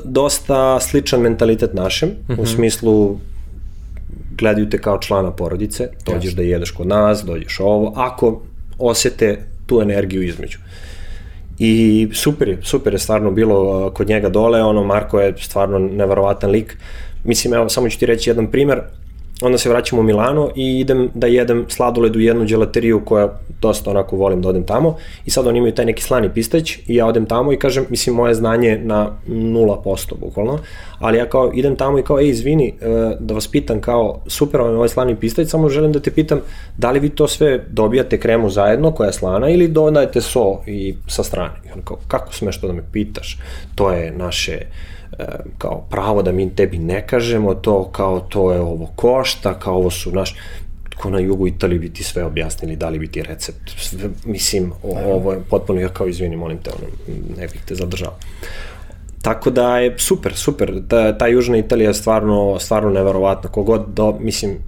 [0.04, 2.40] dosta sličan mentalitet našem, mm -hmm.
[2.40, 3.18] u smislu
[4.38, 6.36] gledaju te kao člana porodice, dođeš yes.
[6.36, 8.42] da jedeš kod nas, dođeš ovo, ako
[8.78, 10.58] osete tu energiju između.
[11.58, 16.50] I super je, super je stvarno bilo kod njega dole, ono, Marko je stvarno neverovatan
[16.50, 16.76] lik.
[17.24, 18.80] Mislim, evo, samo ću ti reći jedan primer,
[19.42, 23.90] onda se vraćam u Milano i idem da jedem sladoled u jednu dželateriju koja dosta
[23.90, 27.06] onako volim da odem tamo i sad oni imaju taj neki slani pistać i ja
[27.06, 30.58] odem tamo i kažem, mislim, moje znanje na 0% bukvalno,
[30.98, 32.74] ali ja kao idem tamo i kao, ej, izvini,
[33.20, 36.40] da vas pitam kao, super vam je ovaj slani pistać, samo želim da te pitam,
[36.78, 40.94] da li vi to sve dobijate kremu zajedno koja je slana ili dodajete so i
[41.08, 41.54] sa strane?
[41.66, 43.38] I on kao, kako smeš to da me pitaš?
[43.74, 44.58] To je naše
[45.58, 49.90] kao pravo da mi tebi ne kažemo to, kao to je ovo košta, kao ovo
[49.90, 50.36] su naš,
[50.96, 55.14] ko na jugu Italiji bi ti sve objasnili, dali bi ti recept, sve, mislim, o,
[55.14, 56.88] ovo je potpuno, ja kao izvini, molim te, ono,
[57.36, 58.12] ne bih te zadržao.
[59.22, 64.16] Tako da je super, super, ta, ta južna Italija je stvarno, stvarno neverovatna, kogod do,
[64.20, 64.58] mislim,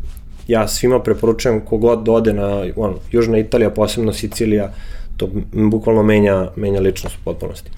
[0.48, 4.72] ja svima preporučujem kogod dode na, ono, južna Italija, posebno Sicilija,
[5.16, 7.70] to bukvalno menja, menja ličnost u potpunosti.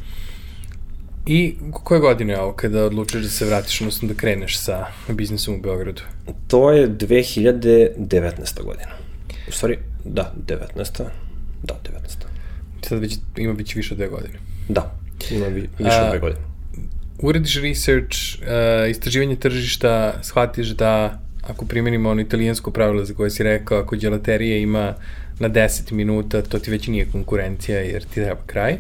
[1.31, 5.55] I koje godine je ovo kada odlučiš da se vratiš, odnosno da kreneš sa biznisom
[5.55, 6.03] u Beogradu?
[6.47, 8.63] To je 2019.
[8.65, 8.91] godina.
[9.49, 11.05] U stvari, da, 19.
[11.63, 12.89] Da, 19.
[12.89, 14.35] Sad već ima već više od dve godine.
[14.69, 14.95] Da,
[15.31, 16.41] ima vi, više od dve godine.
[17.19, 23.43] Urediš research, uh, istraživanje tržišta, shvatiš da ako primenimo ono italijansko pravilo za koje si
[23.43, 24.95] rekao, ako djelaterija ima
[25.39, 28.77] na 10 minuta, to ti već nije konkurencija jer ti treba kraj.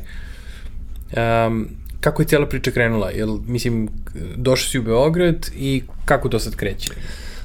[1.47, 1.69] Um,
[2.01, 3.11] kako je cijela priča krenula?
[3.11, 3.89] Jel, mislim,
[4.37, 6.91] došao si u Beograd i kako to sad kreće?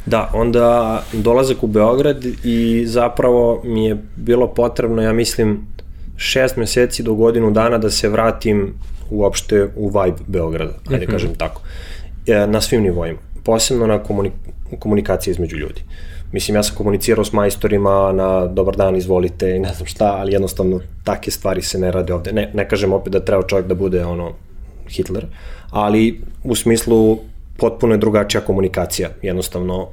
[0.05, 5.67] Da, onda dolazak u Beograd i zapravo mi je bilo potrebno, ja mislim,
[6.17, 8.73] šest meseci do godinu dana da se vratim
[9.09, 11.11] uopšte u vibe Beograda, ajde uh -huh.
[11.11, 11.61] kažem tako,
[12.27, 14.33] e, na svim nivoima, posebno na komunik
[14.79, 15.81] komunikacije između ljudi.
[16.33, 20.33] Mislim, ja sam komunicirao s majstorima na dobar dan, izvolite i ne znam šta, ali
[20.33, 22.33] jednostavno take stvari se ne rade ovde.
[22.33, 24.31] Ne, ne kažem opet da treba čovjek da bude ono
[24.89, 25.25] Hitler,
[25.69, 27.19] ali u smislu
[27.57, 29.87] potpuno je drugačija komunikacija, jednostavno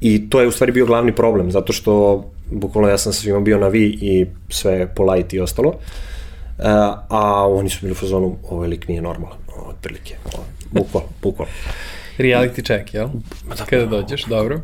[0.00, 3.40] I to je u stvari bio glavni problem, zato što bukvalno ja sam sa svima
[3.40, 6.64] bio na vi i sve polite i ostalo, uh,
[7.08, 10.16] a oni su bili u fazonu, ovaj lik nije normalan, otprilike,
[10.70, 11.52] bukvalno, bukvalno.
[12.18, 13.08] Reality check, jel?
[13.58, 14.60] Da, Kada dođeš, dobro.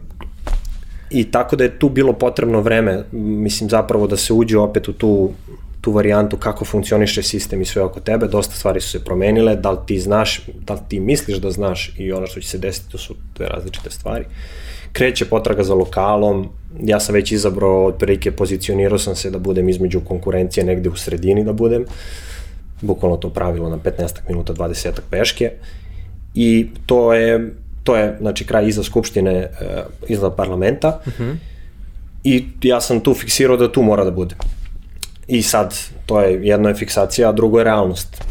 [1.10, 4.92] I tako da je tu bilo potrebno vreme, mislim zapravo da se uđe opet u
[4.92, 5.30] tu,
[5.80, 9.70] tu varijantu kako funkcioniše sistem i sve oko tebe, dosta stvari su se promenile, da
[9.70, 12.92] li ti znaš, da li ti misliš da znaš i ono što će se desiti,
[12.92, 14.24] to su dve različite stvari.
[14.92, 16.48] Kreće potraga za lokalom,
[16.80, 21.44] ja sam već izabrao, otprilike pozicionirao sam se da budem između konkurencije negde u sredini
[21.44, 21.84] da budem,
[22.80, 25.50] bukvalno to pravilo na 15 minuta, 20 peške,
[26.34, 27.54] i to je
[27.84, 31.36] to je znači kraj iza skupštine uh, iza parlamenta uh -huh.
[32.24, 34.34] i ja sam tu fiksirao da tu mora da bude
[35.26, 35.74] i sad
[36.06, 38.24] to je jedno je fiksacija a drugo je realnost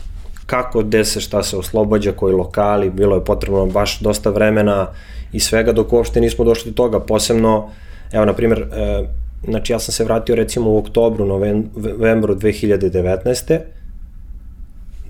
[0.45, 4.88] kako, gde se, šta se oslobađa, koji lokali, bilo je potrebno baš dosta vremena
[5.32, 7.70] i svega dok uopšte nismo došli do toga, posebno,
[8.12, 9.04] evo, na primjer, e,
[9.43, 13.60] znači ja sam se vratio recimo u oktobru, novembru 2019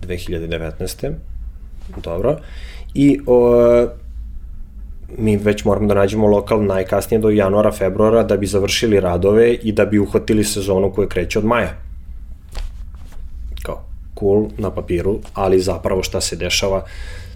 [0.08, 1.14] 2019.
[2.04, 2.38] Dobro.
[2.94, 3.88] I o,
[5.18, 9.72] mi već moramo da nađemo lokal najkasnije do januara, februara da bi završili radove i
[9.72, 11.74] da bi uhvatili sezonu koja kreće od maja.
[13.64, 13.86] Kao,
[14.20, 16.86] cool na papiru, ali zapravo šta se dešava,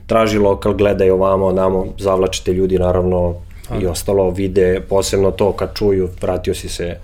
[0.05, 3.35] traži lokal, gledaj ovamo, namo, zavlačite ljudi naravno
[3.81, 6.97] i ostalo vide, posebno to kad čuju, vratio si se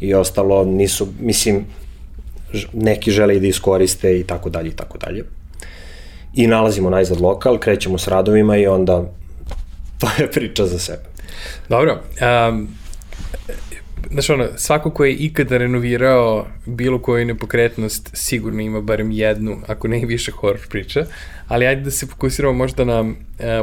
[0.00, 1.64] i ostalo, nisu, mislim,
[2.72, 5.24] neki žele i da iskoriste i tako dalje i tako dalje.
[6.34, 9.02] I nalazimo najzad lokal, krećemo s radovima i onda
[10.00, 11.02] to je priča za sebe.
[11.68, 12.02] Dobro,
[12.50, 12.68] um,
[14.10, 19.88] znaš ono, svako ko je ikada renovirao bilo koju nepokretnost sigurno ima barem jednu, ako
[19.88, 21.06] ne i više horror priča,
[21.48, 23.14] ali ajde da se fokusiramo možda na, uh,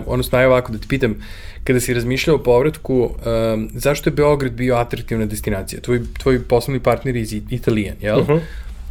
[0.06, 1.16] odnosno aj ovako da ti pitam,
[1.64, 5.82] kada si razmišljao o povratku, um, zašto je Beograd bio atraktivna destinacija?
[5.82, 8.20] Tvoj, tvoj poslovni partner je iz Italijan, jel?
[8.20, 8.40] Uh -huh.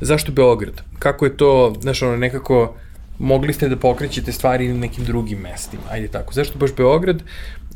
[0.01, 0.83] Zašto Beograd?
[0.99, 2.75] Kako je to, znaš ono, nekako
[3.21, 6.35] mogli ste da pokrećete stvari na nekim drugim mestima, ajde tako.
[6.35, 7.23] Zašto baš Beograd?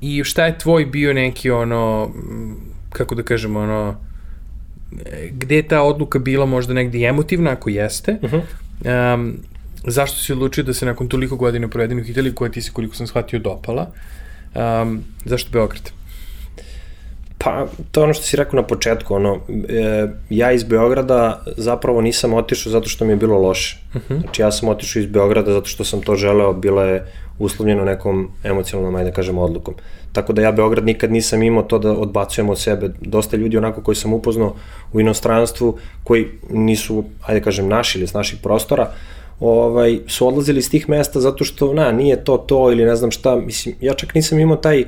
[0.00, 2.10] I šta je tvoj bio neki ono,
[2.90, 3.96] kako da kažemo, ono,
[5.30, 9.14] gde je ta odluka bila možda negde emotivna, ako jeste, uh -huh.
[9.14, 9.36] um,
[9.86, 12.96] zašto si odlučio da se nakon toliko godina provedenih u Italiji, koja ti se, koliko
[12.96, 13.90] sam shvatio, dopala,
[14.54, 15.90] um, zašto Beograd?
[17.44, 22.00] Pa, to je ono što si rekao na početku, ono, e, ja iz Beograda zapravo
[22.00, 23.78] nisam otišao zato što mi je bilo loše.
[23.94, 24.14] Uh mhm.
[24.14, 24.20] -huh.
[24.20, 28.30] Znači, ja sam otišao iz Beograda zato što sam to želeo, bilo je uslovljeno nekom
[28.44, 29.74] emocionalnom, ajde da kažem, odlukom.
[30.12, 32.90] Tako da ja Beograd nikad nisam imao to da odbacujem od sebe.
[33.00, 34.54] Dosta ljudi onako koji sam upoznao
[34.92, 38.90] u inostranstvu, koji nisu, ajde da kažem, naši ili s naših prostora,
[39.40, 43.10] ovaj, su odlazili iz tih mesta zato što, na, nije to to ili ne znam
[43.10, 44.84] šta, mislim, ja čak nisam imao taj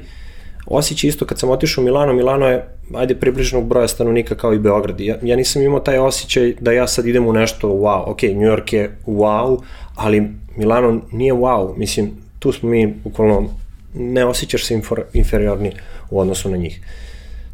[0.67, 4.59] osjećaj isto kad sam otišao u Milano, Milano je, ajde, približnog broja stanovnika kao i
[4.59, 5.01] Beograd.
[5.01, 8.51] Ja, ja nisam imao taj osjećaj da ja sad idem u nešto wow, ok, New
[8.51, 9.61] York je wow,
[9.95, 13.49] ali Milano nije wow, mislim, tu smo mi bukvalno
[13.95, 15.73] ne osjećaš se infor, inferiorni
[16.11, 16.81] u odnosu na njih.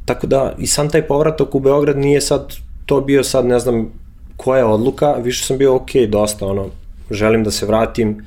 [0.05, 2.53] Tako da i sam taj povratak u Beograd nije sad
[2.87, 3.93] to bio sad ne znam
[4.37, 6.67] koja je odluka, više sam bio ok, dosta ono,
[7.11, 8.25] želim da se vratim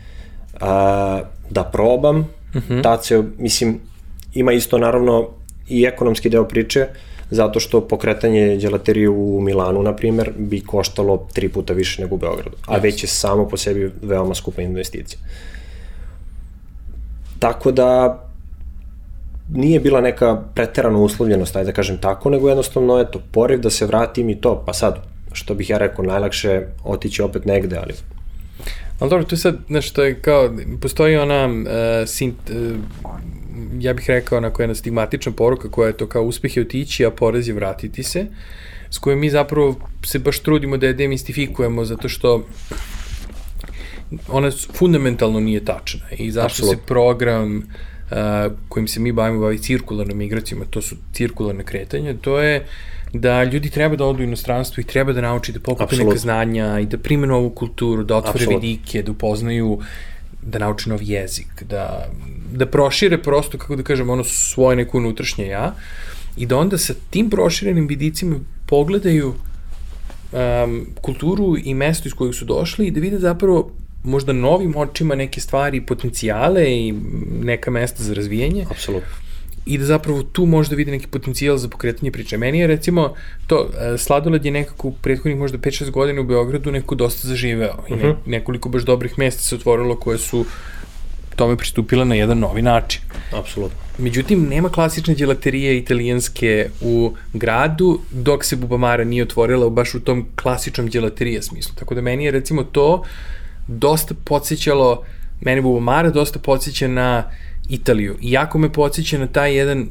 [0.61, 2.73] a, da probam, uh mhm.
[2.73, 2.83] -huh.
[2.83, 3.79] tad se, mislim,
[4.35, 5.29] ima isto naravno
[5.69, 6.87] i ekonomski deo priče,
[7.29, 12.17] zato što pokretanje dželaterije u Milanu, na primer, bi koštalo tri puta više nego u
[12.17, 15.19] Beogradu, a već je samo po sebi veoma skupa investicija.
[17.39, 18.21] Tako da
[19.53, 23.85] nije bila neka preterana uslovljenost, ajde da kažem tako, nego jednostavno, eto, poriv da se
[23.85, 24.99] vratim i to, pa sad,
[25.31, 27.93] što bih ja rekao, najlakše otići opet negde, ali
[28.99, 30.49] Ali dobro, tu sad, znaš, to je kao,
[30.81, 32.77] postoji ona, uh, sint, uh,
[33.79, 37.11] ja bih rekao, onako jedna stigmatična poruka koja je to kao uspeh je otići, a
[37.11, 38.25] porez je vratiti se,
[38.89, 42.47] s kojom mi zapravo se baš trudimo da je demistifikujemo, zato što
[44.27, 46.75] ona fundamentalno nije tačna i zašto Absolut.
[46.75, 52.39] se program uh, kojim se mi bavimo bavi cirkularnom migracijama, to su cirkularne kretanja, to
[52.39, 52.65] je
[53.13, 56.79] da ljudi treba da odu u inostranstvo i treba da nauči da pokupe neka znanja
[56.79, 58.63] i da primenu ovu kulturu, da otvore Absolut.
[58.63, 59.79] vidike, da upoznaju
[60.41, 62.09] da nauče nov jezik, da,
[62.51, 65.75] da prošire prosto, kako da kažem, ono svoje neko unutrašnje ja
[66.37, 69.33] i da onda sa tim proširenim vidicima pogledaju
[70.31, 73.71] um, kulturu i mesto iz kojeg su došli i da vide zapravo
[74.03, 76.93] možda novim očima neke stvari, potencijale i
[77.41, 78.65] neka mesta za razvijanje.
[78.71, 79.24] Apsolutno.
[79.65, 82.37] I da zapravo tu možda vide neki potencijal za pokretanje priče.
[82.37, 83.13] Meni je recimo
[83.47, 87.73] to, e, Sladoled je nekako u prethodnih možda 5-6 godina u Beogradu neko dosta zaživeo
[87.73, 87.93] uh -huh.
[87.93, 88.31] i ne, mhm.
[88.31, 90.45] nekoliko baš dobrih mesta se otvorilo koje su
[91.35, 93.01] tome pristupila na jedan novi način.
[93.33, 93.77] Apsolutno.
[93.97, 100.25] Međutim, nema klasične djelaterije italijanske u gradu, dok se Bubamara nije otvorila baš u tom
[100.35, 101.75] klasičnom djelaterije smislu.
[101.75, 103.03] Tako da meni je recimo to
[103.67, 105.03] dosta podsjećalo,
[105.41, 107.31] mene Bubamara dosta podsjeća na
[107.69, 108.17] Italiju.
[108.21, 109.87] Iako me podsjeća na taj jedan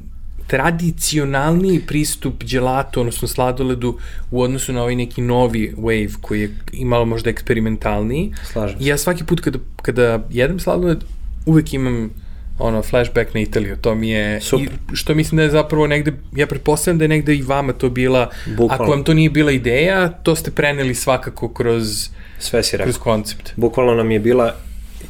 [0.47, 3.99] tradicionalniji pristup gelato, odnosno sladoledu
[4.31, 8.33] u odnosu na ovaj neki novi wave koji je imalo možda eksperimentalniji.
[8.53, 8.85] Slažem se.
[8.85, 11.05] I ja svaki put kada, kada jedem sladoled,
[11.47, 12.11] uvek imam
[12.59, 14.67] ono, flashback na Italiju, to mi je, Super.
[14.67, 17.91] i, što mislim da je zapravo negde, ja pretpostavljam da je negde i vama to
[17.91, 18.75] bila, Bukvalno.
[18.75, 22.09] ako vam to nije bila ideja, to ste preneli svakako kroz,
[22.39, 23.53] Sve si kroz koncept.
[23.57, 24.55] Bukvalno nam je bila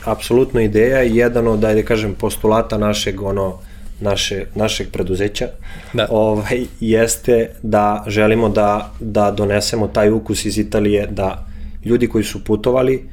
[0.04, 3.58] apsolutno ideja i jedan od, ajde kažem, postulata našeg, ono,
[4.00, 5.48] naše, našeg preduzeća
[5.92, 6.06] da.
[6.10, 11.46] ovaj, jeste da želimo da, da donesemo taj ukus iz Italije, da
[11.84, 13.08] ljudi koji su putovali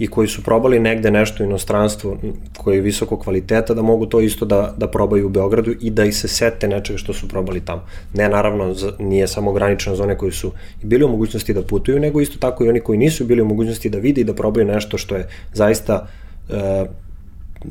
[0.00, 2.16] i koji su probali negde nešto u inostranstvu
[2.56, 6.04] koje je visoko kvaliteta, da mogu to isto da, da probaju u Beogradu i da
[6.04, 7.82] ih se sete nečega što su probali tamo.
[8.14, 12.20] Ne, naravno, nije samo ograničeno za one koji su bili u mogućnosti da putuju, nego
[12.20, 14.98] isto tako i oni koji nisu bili u mogućnosti da vidi i da probaju nešto
[14.98, 16.06] što je zaista
[16.48, 16.86] e,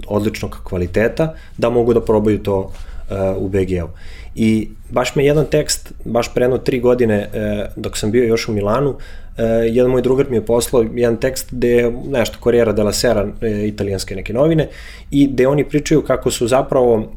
[0.08, 2.72] odličnog kvaliteta, da mogu da probaju to
[3.10, 3.90] e, u BG-u.
[4.36, 8.54] I baš me jedan tekst, baš pre tri godine, e, dok sam bio još u
[8.54, 9.29] Milanu, e,
[9.72, 13.68] jedan moj drugar mi je poslao jedan tekst gde je nešto Corriere della Sera, e,
[13.68, 14.68] italijanske neke novine,
[15.12, 17.12] i gde oni pričaju kako su zapravo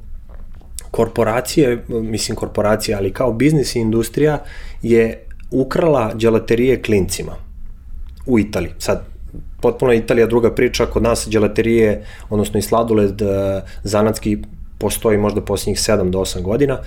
[0.90, 4.38] korporacije, mislim korporacije, ali kao biznis i industrija
[4.82, 7.32] je ukrala dželaterije klincima
[8.26, 8.72] u Italiji.
[8.78, 9.04] Sad,
[9.60, 13.22] potpuno Italija druga priča, kod nas dželaterije, odnosno i sladoled
[13.82, 14.38] zanatski
[14.78, 16.78] postoji možda posljednjih 7 do 8 godina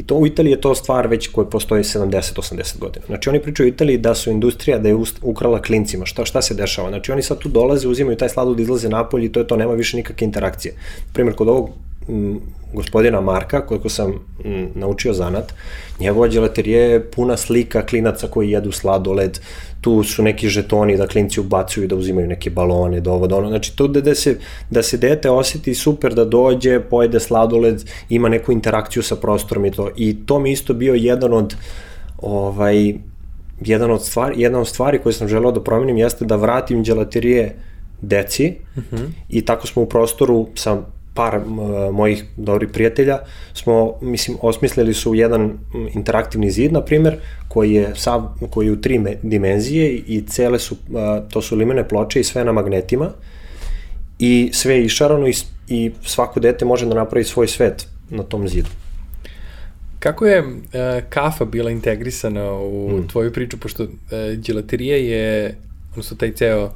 [0.00, 3.06] i to u Italiji je to stvar već koja postoji 70-80 godina.
[3.06, 6.06] Znači oni pričaju u Italiji da su industrija da je ukrala klincima.
[6.06, 6.88] Šta, šta se dešava?
[6.88, 9.72] Znači oni sad tu dolaze, uzimaju taj sladoled, izlaze napolje i to je to, nema
[9.72, 10.74] više nikakve interakcije.
[11.12, 11.70] Primjer, kod ovog
[12.10, 12.40] m,
[12.74, 14.12] gospodina Marka, koliko sam
[14.44, 15.54] m, naučio zanat,
[16.00, 19.40] njegova djelaterija je puna slika klinaca koji jedu sladoled,
[19.80, 23.48] tu su neki žetoni da klinci ubacuju da uzimaju neke balone, da ovo, da ono,
[23.48, 24.38] znači to da, da, se,
[24.70, 29.70] da se dete osjeti super da dođe, pojede sladoled, ima neku interakciju sa prostorom i
[29.70, 31.56] to, i to mi isto bio jedan od
[32.18, 32.94] ovaj,
[33.60, 37.54] jedan od stvari, jedna od stvari koje sam želeo da promenim jeste da vratim dželaterije
[38.00, 38.96] deci uh mhm.
[38.96, 39.08] -huh.
[39.28, 40.82] i tako smo u prostoru sa
[41.14, 41.40] par
[41.92, 43.18] mojih dobrih prijatelja
[43.54, 45.58] smo, mislim, osmislili su jedan
[45.94, 47.16] interaktivni zid, na primer,
[47.48, 50.76] koji je, sav, koji je u tri dimenzije i cele su,
[51.30, 53.10] to su limene ploče i sve na magnetima
[54.18, 55.34] i sve je išarano i,
[55.68, 58.68] i svako dete može da napravi svoj svet na tom zidu.
[59.98, 60.52] Kako je uh,
[61.08, 63.08] kafa bila integrisana u mm.
[63.08, 63.90] tvoju priču, pošto uh,
[64.40, 65.56] dželaterija je,
[65.90, 66.70] odnosno taj ceo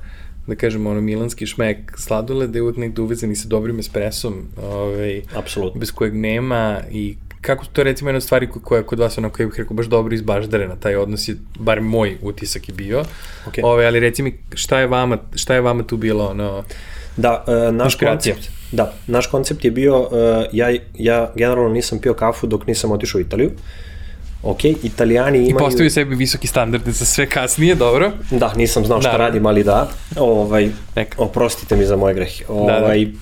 [0.46, 5.22] da kažemo, ono, milanski šmek sladoled je uvek negde uvezan i sa dobrim espresom, ovaj,
[5.34, 5.80] Apsolutno.
[5.80, 9.46] bez kojeg nema i kako to recimo jedna stvari koja je kod vas onako, ja
[9.46, 13.04] bih rekao, baš dobro izbaždarena, taj odnos je, bar moj utisak je bio,
[13.46, 13.60] okay.
[13.62, 16.64] Ove, ovaj, ali reci mi šta je vama, šta je vama tu bilo, ono,
[17.16, 20.08] Da, uh, naš koncept, da, naš koncept je bio, uh,
[20.52, 23.60] ja, ja generalno nisam pio kafu dok nisam otišao u Italiju, uh,
[24.44, 25.56] ok, italijani imaju...
[25.56, 28.12] I postavio sebi visoki standarde za sve kasnije, dobro?
[28.30, 29.16] Da, nisam znao šta da.
[29.16, 29.88] radim, ali da.
[30.16, 31.22] Ovaj, Neka.
[31.22, 32.44] Oprostite mi za moje grehe.
[32.48, 33.18] Ovaj, da, da.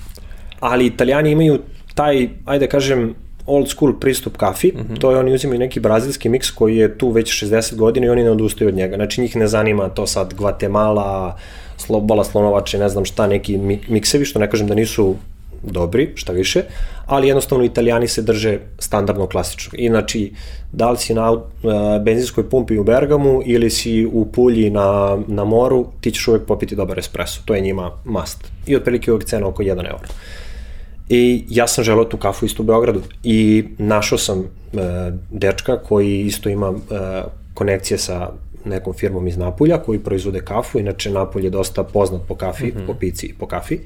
[0.59, 1.59] Ali italijani imaju
[1.93, 3.15] taj, ajde kažem,
[3.45, 4.99] old school pristup kafi, mm -hmm.
[4.99, 8.23] to je oni uzimaju neki brazilski miks koji je tu već 60 godina i oni
[8.23, 8.95] ne odustaju od njega.
[8.95, 11.37] Znači njih ne zanima to sad Guatemala,
[11.77, 13.57] Slobola Slonovače, ne znam šta, neki
[13.87, 15.15] miksevi, što ne kažem da nisu
[15.63, 16.63] dobri, šta više,
[17.05, 19.71] ali jednostavno italijani se drže standardno klasično.
[19.77, 20.31] I znači,
[20.71, 21.41] da li si na uh,
[22.03, 26.75] benzinskoj pumpi u Bergamu ili si u Pulji na, na moru, ti ćeš uvek popiti
[26.75, 27.41] dobar espresso.
[27.45, 28.37] To je njima must.
[28.67, 30.07] I otprilike uvek cena oko 1 euro.
[31.09, 34.45] I ja sam želeo tu kafu isto u Beogradu i našao sam uh,
[35.31, 36.77] dečka koji isto ima uh,
[37.53, 38.29] konekcije sa
[38.65, 42.71] nekom firmom iz Napulja koji proizvode kafu, inače Napulj je dosta poznat po kafi, mm
[42.75, 42.87] -hmm.
[42.87, 43.75] po pici i po kafi.
[43.75, 43.81] Uh,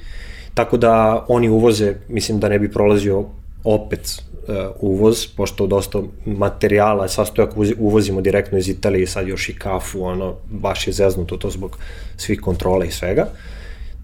[0.58, 3.24] Tako da oni uvoze, mislim da ne bi prolazio
[3.64, 10.04] opet uh, uvoz, pošto dosta materijala sastojaka uvozimo direktno iz Italije, sad još i kafu,
[10.04, 11.78] ono, baš je zeznuto to zbog
[12.18, 13.28] svih kontrola i svega.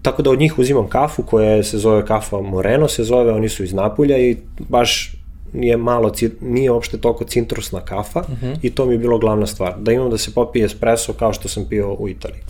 [0.02, 3.64] Tako da od njih uzimam kafu koja se zove kafa Moreno, se zove, oni su
[3.64, 5.16] iz Napulja i baš
[5.52, 8.46] nije malo, nije uopšte toliko cintrusna kafa uh mhm.
[8.46, 8.58] -huh.
[8.62, 11.48] i to mi je bilo glavna stvar, da imam da se popije espresso kao što
[11.48, 12.40] sam pio u Italiji.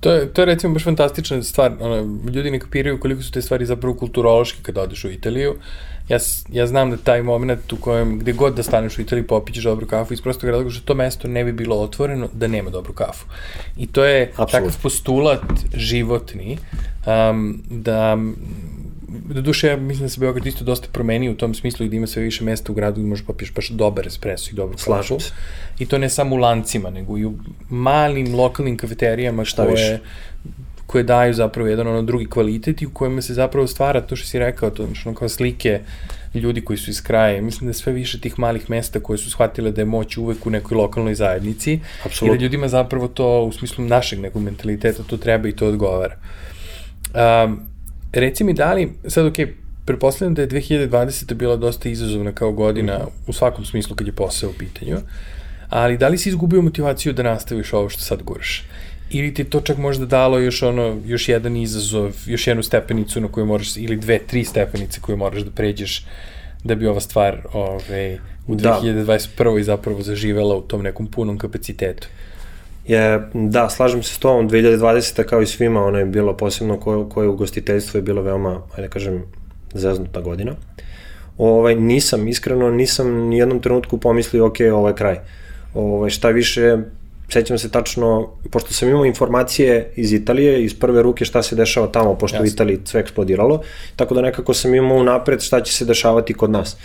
[0.00, 1.72] To je, to je recimo baš fantastična stvar.
[1.80, 5.54] Ono, ljudi ne kapiraju koliko su te stvari zapravo kulturološke kada odeš u Italiju.
[6.08, 6.18] Ja,
[6.52, 9.86] ja znam da taj moment u kojem, gde god da staneš u Italiji popićeš dobru
[9.86, 13.26] kafu, iz prostog razloga što to mesto ne bi bilo otvoreno da nema dobru kafu.
[13.76, 14.50] I to je Absolut.
[14.50, 15.42] takav postulat
[15.74, 16.58] životni
[17.06, 18.16] um, da
[19.08, 21.96] do duše, ja mislim da se Beograd isto dosta promenio u tom smislu i da
[21.96, 25.18] ima sve više mesta u gradu gde možeš popiješ baš dobar espresso i dobru kafu.
[25.78, 27.34] I to ne samo u lancima, nego i u
[27.70, 29.98] malim lokalnim kafeterijama Šta koje, više?
[30.86, 34.28] koje daju zapravo jedan ono drugi kvalitet i u kojima se zapravo stvara to što
[34.28, 35.80] si rekao, to što kao slike
[36.34, 37.42] ljudi koji su iz kraja.
[37.42, 40.46] Mislim da je sve više tih malih mesta koje su shvatile da je moć uvek
[40.46, 42.34] u nekoj lokalnoj zajednici Absolutno.
[42.34, 46.16] i da ljudima zapravo to u smislu našeg nekog mentaliteta to treba i to odgovara.
[47.14, 47.77] Um,
[48.12, 49.36] Reci mi da li, sad ok,
[49.84, 51.34] preposledam da je 2020.
[51.34, 54.96] bila dosta izazovna kao godina u svakom smislu kad je posao u pitanju,
[55.68, 58.64] ali da li si izgubio motivaciju da nastaviš ovo što sad guraš?
[59.10, 63.28] Ili ti to čak možda dalo još ono, još jedan izazov, još jednu stepenicu na
[63.28, 66.04] koju moraš, ili dve, tri stepenice koje moraš da pređeš
[66.64, 69.56] da bi ova stvar ove, u 2021.
[69.56, 69.62] Da.
[69.62, 72.08] zapravo zaživela u tom nekom punom kapacitetu?
[72.88, 75.22] Je, da, slažem se s tom, 2020.
[75.24, 79.22] kao i svima, ona je bila posebno koje, koje ugostiteljstvo je bilo veoma, ajde kažem,
[79.74, 80.52] zeznuta godina.
[81.38, 85.18] Ovaj, nisam, iskreno, nisam ni jednom trenutku pomislio, ok, ovo je kraj.
[85.74, 86.78] Ovaj, šta više,
[87.28, 91.86] sećam se tačno, pošto sam imao informacije iz Italije, iz prve ruke šta se dešava
[91.86, 92.48] tamo, pošto Jasne.
[92.48, 93.60] u Italiji sve eksplodiralo,
[93.96, 96.76] tako da nekako sam imao napred šta će se dešavati kod nas.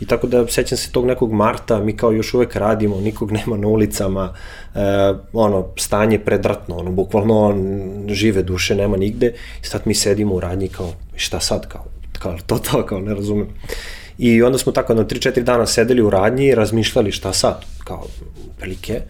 [0.00, 3.56] I tako da sećam se tog nekog marta, mi kao još uvek radimo, nikog nema
[3.56, 4.34] na ulicama,
[4.74, 4.78] e,
[5.32, 7.56] ono, stanje predratno, ono, bukvalno
[8.08, 11.84] žive duše nema nigde, i sad mi sedimo u radnji kao, šta sad, kao,
[12.18, 13.48] kao to to, kao, ne razumem.
[14.18, 18.06] I onda smo tako na 3-4 dana sedeli u radnji i razmišljali šta sad, kao,
[18.58, 19.00] prilike,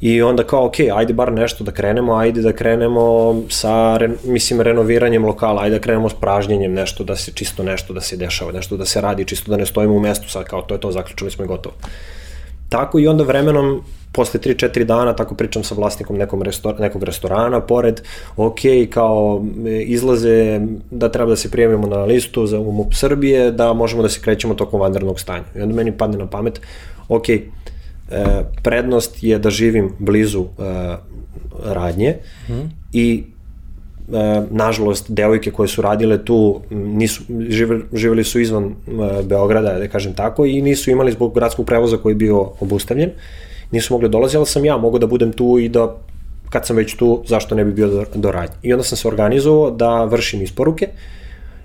[0.00, 5.24] I onda kao, ok, ajde bar nešto da krenemo, ajde da krenemo sa, mislim, renoviranjem
[5.24, 8.76] lokala, ajde da krenemo s pražnjenjem nešto, da se čisto nešto da se dešava, nešto
[8.76, 11.30] da se radi, čisto da ne stojimo u mestu, sad kao to je to, zaključili
[11.30, 11.74] smo i gotovo.
[12.68, 13.82] Tako i onda vremenom,
[14.12, 18.00] posle 3-4 dana, tako pričam sa vlasnikom nekom restor, nekog restorana, pored,
[18.36, 19.44] ok, kao
[19.84, 24.20] izlaze da treba da se prijavimo na listu za MUP Srbije, da možemo da se
[24.20, 25.44] krećemo tokom vanrednog stanja.
[25.56, 26.60] I onda meni padne na pamet,
[27.08, 27.26] ok,
[28.10, 30.96] E, prednost je da živim blizu e,
[31.64, 32.16] radnje
[32.48, 32.52] mm.
[32.92, 33.24] i
[34.12, 38.72] e, nažalost devojke koje su radile tu nisu živeli, živeli su izvan e,
[39.22, 43.10] Beograda da kažem tako i nisu imali zbog gradskog prevoza koji je bio obustavljen
[43.70, 45.96] nisu mogli dolazi ali sam ja mogu da budem tu i da
[46.50, 49.08] kad sam već tu zašto ne bi bio do, do radnje i onda sam se
[49.08, 50.88] organizovao da vršim isporuke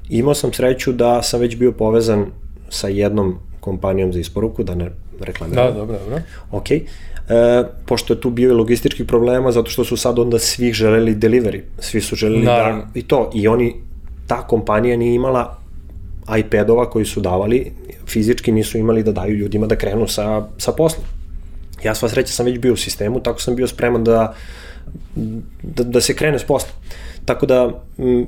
[0.10, 2.26] imao sam sreću da sam već bio povezan
[2.70, 4.92] sa jednom kompanijom za isporuku, da ne
[5.22, 5.66] reklamiram.
[5.66, 6.22] Da, dobro, dobro.
[6.52, 6.72] Ok.
[6.72, 6.82] E,
[7.86, 11.62] pošto je tu bio i logističkih problema, zato što su sad onda svih želeli delivery.
[11.80, 12.82] Svi su želeli da- Naravno.
[12.82, 13.00] da...
[13.00, 13.32] I to.
[13.34, 13.76] I oni,
[14.28, 15.58] ta kompanija nije imala
[16.40, 17.72] iPadova koji su davali,
[18.08, 21.06] fizički nisu imali da daju ljudima da krenu sa, sa poslom.
[21.84, 24.34] Ja sva sreća sam već bio u sistemu, tako sam bio spreman da,
[25.64, 26.72] da, da se krene s poslom.
[27.26, 27.84] Tako da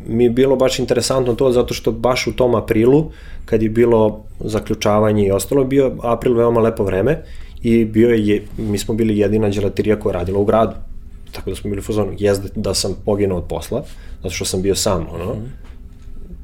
[0.08, 3.12] mi je bilo baš interesantno to zato što baš u tom aprilu
[3.45, 7.24] kad je bilo zaključavanje i ostalo bio april veoma lepo vreme
[7.62, 10.74] i bio je, mi smo bili jedina dželaterija koja je radila u gradu.
[11.32, 13.84] Tako da smo bili u fazonu, jezde da sam poginuo od posla,
[14.24, 15.54] zato što sam bio sam, ono, mm.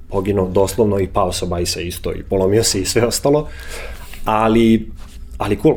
[0.09, 3.47] poginuo doslovno i pao sa bajsa isto i polomio se i sve ostalo,
[4.25, 4.91] ali,
[5.37, 5.75] ali cool,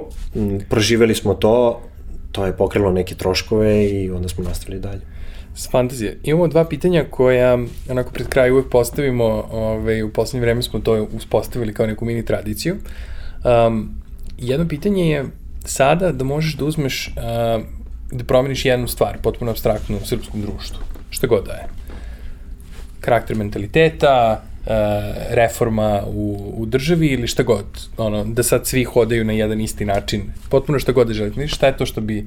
[0.68, 1.80] proživeli smo to,
[2.32, 5.15] to je pokrilo neke troškove i onda smo nastavili dalje
[5.56, 6.18] s fantazije.
[6.22, 7.58] Imamo dva pitanja koja
[7.90, 12.24] onako pred kraj uvek postavimo, ovaj, u poslednje vreme smo to uspostavili kao neku mini
[12.24, 12.76] tradiciju.
[13.66, 13.90] Um,
[14.38, 15.24] jedno pitanje je
[15.64, 17.64] sada da možeš da uzmeš, uh,
[18.12, 20.78] da promeniš jednu stvar, potpuno abstraktnu u srpskom društvu,
[21.10, 21.66] šta god da je.
[23.00, 24.70] Karakter mentaliteta, uh,
[25.30, 27.64] reforma u, u državi ili šta god.
[27.96, 31.48] Ono, da sad svi hodaju na jedan isti način, potpuno šta god da želite.
[31.48, 32.26] Šta je to što bi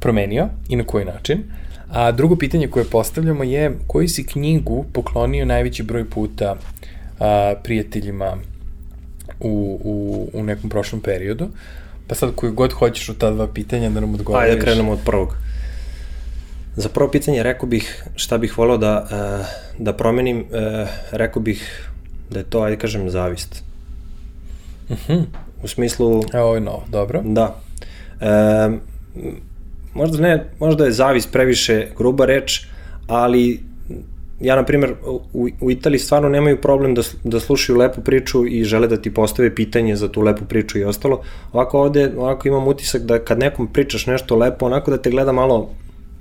[0.00, 1.38] promenio i na koji način?
[1.38, 6.56] Uh, A drugo pitanje koje postavljamo je koju si knjigu poklonio najveći broj puta
[7.18, 8.36] a, prijateljima
[9.40, 11.48] u, u, u nekom prošlom periodu?
[12.06, 14.50] Pa sad koju god hoćeš od ta dva pitanja da nam odgovoriš.
[14.50, 15.36] Ajde, krenemo od prvog.
[16.76, 19.06] Za prvo pitanje rekao bih šta bih volao da,
[19.78, 20.44] da promenim,
[21.10, 21.88] rekao bih
[22.30, 23.62] da je to, ajde kažem, zavist.
[24.88, 25.12] Uh mhm.
[25.12, 25.24] -huh.
[25.62, 26.22] U smislu...
[26.32, 27.22] Evo je novo, dobro.
[27.24, 27.60] Da.
[28.20, 28.70] E,
[29.94, 32.66] možda ne, možda je zavis previše gruba reč,
[33.06, 33.60] ali
[34.42, 34.94] ja, na primjer,
[35.32, 39.14] u, u Italiji stvarno nemaju problem da, da slušaju lepu priču i žele da ti
[39.14, 41.22] postave pitanje za tu lepu priču i ostalo.
[41.52, 45.32] Ovako ovde, ovako imam utisak da kad nekom pričaš nešto lepo, onako da te gleda
[45.32, 45.70] malo...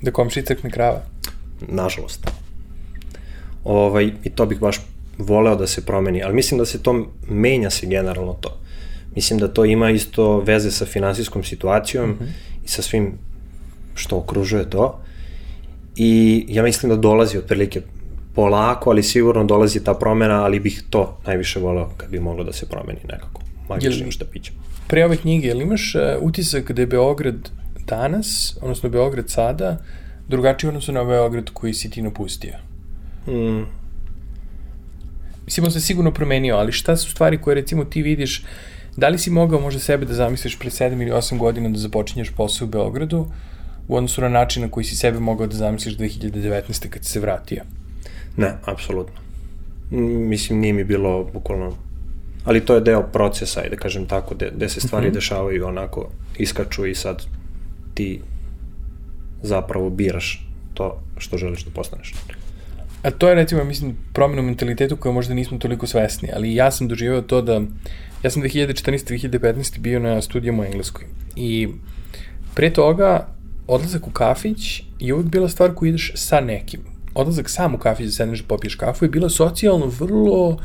[0.02, 1.02] Da komši crkne krava.
[1.68, 2.28] Nažalost.
[3.64, 4.80] Ovaj, I to bih baš
[5.18, 8.58] voleo da se promeni, ali mislim da se to menja se generalno to.
[9.16, 12.66] Mislim da to ima isto veze sa finansijskom situacijom mm -hmm.
[12.66, 13.18] i sa svim
[13.96, 15.00] što okružuje to
[15.96, 17.82] i ja mislim da dolazi otprilike
[18.36, 22.54] polako, ali sigurno dolazi ta promena, ali bih to najviše voleo kad bi moglo da
[22.54, 23.42] se promeni nekako.
[23.70, 24.56] Magičnim štapićem.
[24.88, 27.50] Pre ove knjige, ili imaš uh, utisak da je Beograd
[27.88, 29.78] danas, odnosno Beograd sada,
[30.28, 32.54] drugačiji odnosno na Beograd koji si ti napustio?
[33.28, 33.64] Mm.
[35.46, 38.44] Mislim, on se sigurno promenio, ali šta su stvari koje recimo ti vidiš,
[38.98, 42.30] da li si mogao možda sebe da zamisliš pre 7 ili 8 godina da započinješ
[42.30, 43.28] posao u Beogradu,
[43.88, 46.90] u odnosu na način na koji si sebe mogao da zamisliš 2019.
[46.90, 47.64] kad si se vratio?
[48.38, 49.22] Ne, apsolutno.
[50.30, 51.74] Mislim, nije mi bilo bukvalno
[52.46, 55.12] ali to je deo procesa, da kažem tako, gde, gde se stvari mhm.
[55.12, 55.16] -huh.
[55.16, 57.26] dešavaju onako, iskaču i sad
[57.94, 58.22] ti
[59.44, 62.14] zapravo biraš to što želiš da postaneš.
[63.04, 66.88] A to je recimo, mislim, promjena mentalitetu koja možda nismo toliko svesni, ali ja sam
[66.88, 67.62] doživao to da,
[68.24, 69.30] ja sam 2014.
[69.30, 69.80] 2015.
[69.80, 71.06] bio na studijama u Engleskoj
[71.36, 71.68] i
[72.56, 73.28] pre toga
[73.72, 76.82] odlazak u kafić je uvek bila stvar koju ideš sa nekim.
[77.14, 80.58] Odlazak sam u kafić da sedneš da popiješ kafu je bila socijalno vrlo,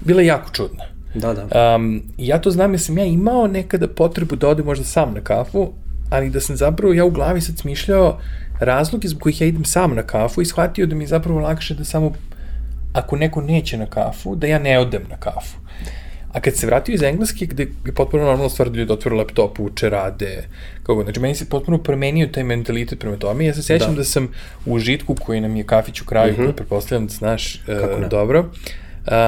[0.00, 0.84] bila jako čudna.
[1.14, 1.74] Da, da.
[1.76, 5.20] Um, ja to znam jer sam ja imao nekada potrebu da odem možda sam na
[5.20, 5.72] kafu,
[6.10, 8.18] ali da sam zapravo ja u glavi sad smišljao
[8.60, 11.74] razloge zbog kojih ja idem sam na kafu i shvatio da mi je zapravo lakše
[11.74, 12.12] da samo
[12.92, 15.56] ako neko neće na kafu, da ja ne odem na kafu.
[16.32, 19.60] A kad se vratio iz engleske, gde je potpuno normalna stvar da ljudi otvore laptop,
[19.60, 20.44] uče, rade,
[20.82, 23.44] kako znači meni se potpuno promenio taj mentalitet prema tome.
[23.44, 24.28] Ja se sećam da, da sam
[24.66, 26.44] u užitku koji nam je kafić u kraju, mm -hmm.
[26.44, 28.50] koji pretpostavljam da znaš uh, dobro,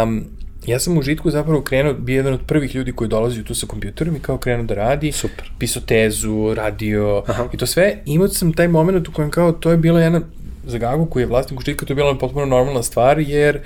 [0.03, 0.25] um,
[0.67, 3.67] ja sam u žitku zapravo krenuo, bio jedan od prvih ljudi koji dolazi tu sa
[3.67, 5.13] kompjuterom i kao krenuo da radi.
[5.13, 5.51] Super.
[5.59, 7.49] Pisao tezu, radio Aha.
[7.53, 7.97] i to sve.
[8.07, 10.21] Imao sam taj moment u kojem kao to je bila jedna
[10.67, 13.61] za Gagu koji je vlasnik u žitka, to je bila potpuno normalna stvar jer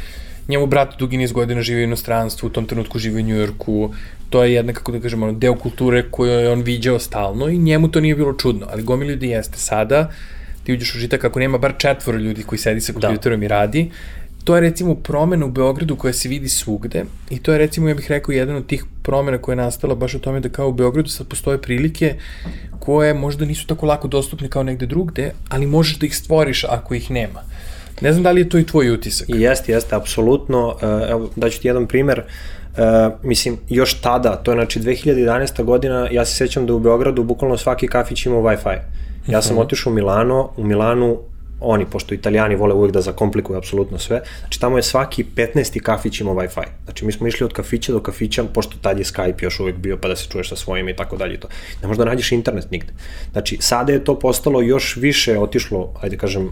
[0.48, 3.94] njemu brat dugi niz godina živi u inostranstvu, u tom trenutku živi u Njujorku,
[4.30, 7.58] to je jedna, kako da kažem, ono, deo kulture koju je on viđao stalno i
[7.58, 10.10] njemu to nije bilo čudno, ali gomi ljudi jeste sada,
[10.64, 13.00] ti uđeš u žitak ako nema bar četvoro ljudi koji sedi sa da.
[13.00, 13.46] kompjuterom da.
[13.46, 13.90] i radi,
[14.44, 17.94] to je recimo promena u Beogradu koja se vidi svugde i to je recimo, ja
[17.94, 20.72] bih rekao, jedan od tih promena koja je nastala baš o tome da kao u
[20.72, 22.14] Beogradu sad postoje prilike
[22.78, 26.94] koje možda nisu tako lako dostupne kao negde drugde, ali možeš da ih stvoriš ako
[26.94, 27.42] ih nema.
[28.00, 29.28] Ne znam da li je to i tvoj utisak.
[29.28, 30.76] I jeste, jeste, apsolutno.
[30.82, 32.22] E, evo, daću ti jedan primer.
[32.76, 32.82] Uh,
[33.22, 35.64] mislim, još tada, to je znači 2011.
[35.64, 38.78] godina, ja se sećam da u Beogradu bukvalno svaki kafić ima Wi-Fi.
[39.26, 39.60] Ja sam mhm.
[39.60, 41.18] otišao u Milano, u Milanu
[41.60, 45.80] oni, pošto italijani vole uvek da zakomplikuju apsolutno sve, znači tamo je svaki 15.
[45.80, 46.64] kafić imao Wi-Fi.
[46.84, 49.96] Znači mi smo išli od kafića do kafića, pošto tad je Skype još uvek bio
[49.96, 51.48] pa da se čuješ sa svojim i tako dalje to.
[51.82, 52.92] Ne možda nađeš internet nigde.
[53.32, 56.50] Znači sada je to postalo još više otišlo, ajde kažem,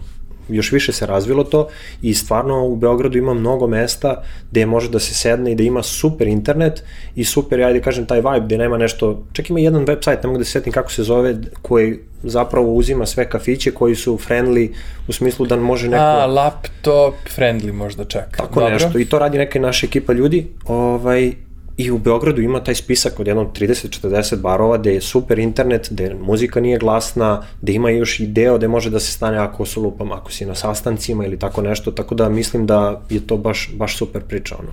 [0.49, 1.67] još više se razvilo to
[2.01, 5.83] i stvarno u Beogradu ima mnogo mesta gde može da se sedne i da ima
[5.83, 6.83] super internet
[7.15, 10.37] i super, ajde kažem, taj vibe gde nema nešto, čak ima jedan website, ne mogu
[10.37, 14.73] da se setim kako se zove, koji zapravo uzima sve kafiće koji su friendly
[15.07, 16.03] u smislu da može neko...
[16.03, 18.37] A, laptop friendly možda čak.
[18.37, 18.73] Tako Dobro.
[18.73, 21.33] nešto i to radi neka naša ekipa ljudi ovaj,
[21.77, 26.13] I u Beogradu ima taj spisak od jednog 30-40 barova gde je super internet, gde
[26.13, 29.81] muzika nije glasna, gde ima još i deo gde može da se stane ako su
[29.83, 33.71] lupam, ako si na sastancima ili tako nešto, tako da mislim da je to baš,
[33.73, 34.55] baš super priča.
[34.59, 34.71] Ono.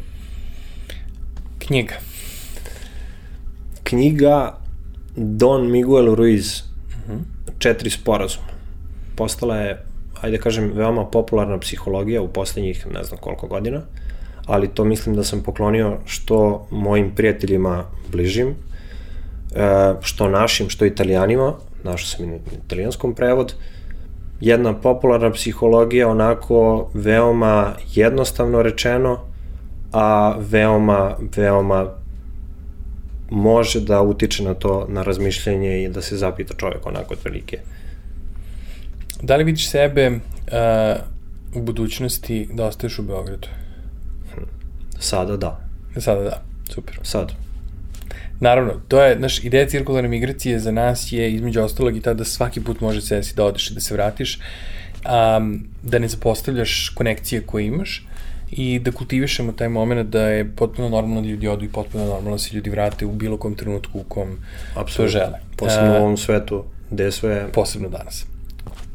[1.59, 1.95] Knjiga.
[3.83, 4.59] Knjiga
[5.17, 7.19] Don Miguel Ruiz, uh mhm.
[7.19, 7.51] -huh.
[7.59, 8.47] četiri sporazuma.
[9.17, 9.85] Postala je,
[10.21, 13.79] ajde kažem, veoma popularna psihologija u poslednjih ne znam koliko godina.
[13.79, 14.12] Uh,
[14.47, 18.55] ali to mislim da sam poklonio što mojim prijateljima bližim, e,
[20.01, 21.53] što našim, što italijanima,
[21.85, 23.55] našao sam i italijanskom prevod,
[24.41, 29.19] jedna popularna psihologija onako veoma jednostavno rečeno,
[29.93, 31.87] a veoma, veoma
[33.31, 37.59] može da utiče na to, na razmišljanje i da se zapita čovjek onako otprilike.
[39.23, 40.17] Da li vidiš sebe uh,
[41.55, 43.49] u budućnosti da ostaješ u Beogradu?
[45.03, 45.61] Sada da.
[45.99, 46.43] Sada da,
[46.75, 46.99] super.
[47.03, 47.33] Sad.
[48.41, 52.25] Naravno, to je, naš ideja cirkularne migracije za nas je između ostalog i ta da
[52.25, 56.89] svaki put može se desi da odeš i da se vratiš, um, da ne zapostavljaš
[56.95, 58.07] konekcije koje imaš
[58.51, 62.31] i da kultivišemo taj moment da je potpuno normalno da ljudi odu i potpuno normalno
[62.31, 64.39] da se ljudi vrate u bilo kom trenutku u kom
[64.75, 65.05] Absolutno.
[65.05, 65.39] to žele.
[65.57, 67.47] Posebno uh, u ovom svetu gde je sve...
[67.53, 68.27] Posebno danas.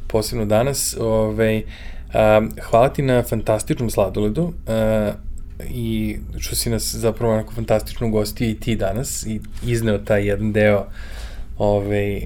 [0.07, 0.97] Posebno danas.
[0.99, 4.43] Ovaj, um, hvala ti na fantastičnom sladoledu.
[4.43, 5.26] Uh,
[5.69, 10.53] i što si nas zapravo onako fantastično ugostio i ti danas i izneo taj jedan
[10.53, 10.85] deo
[11.57, 12.23] ovaj, uh,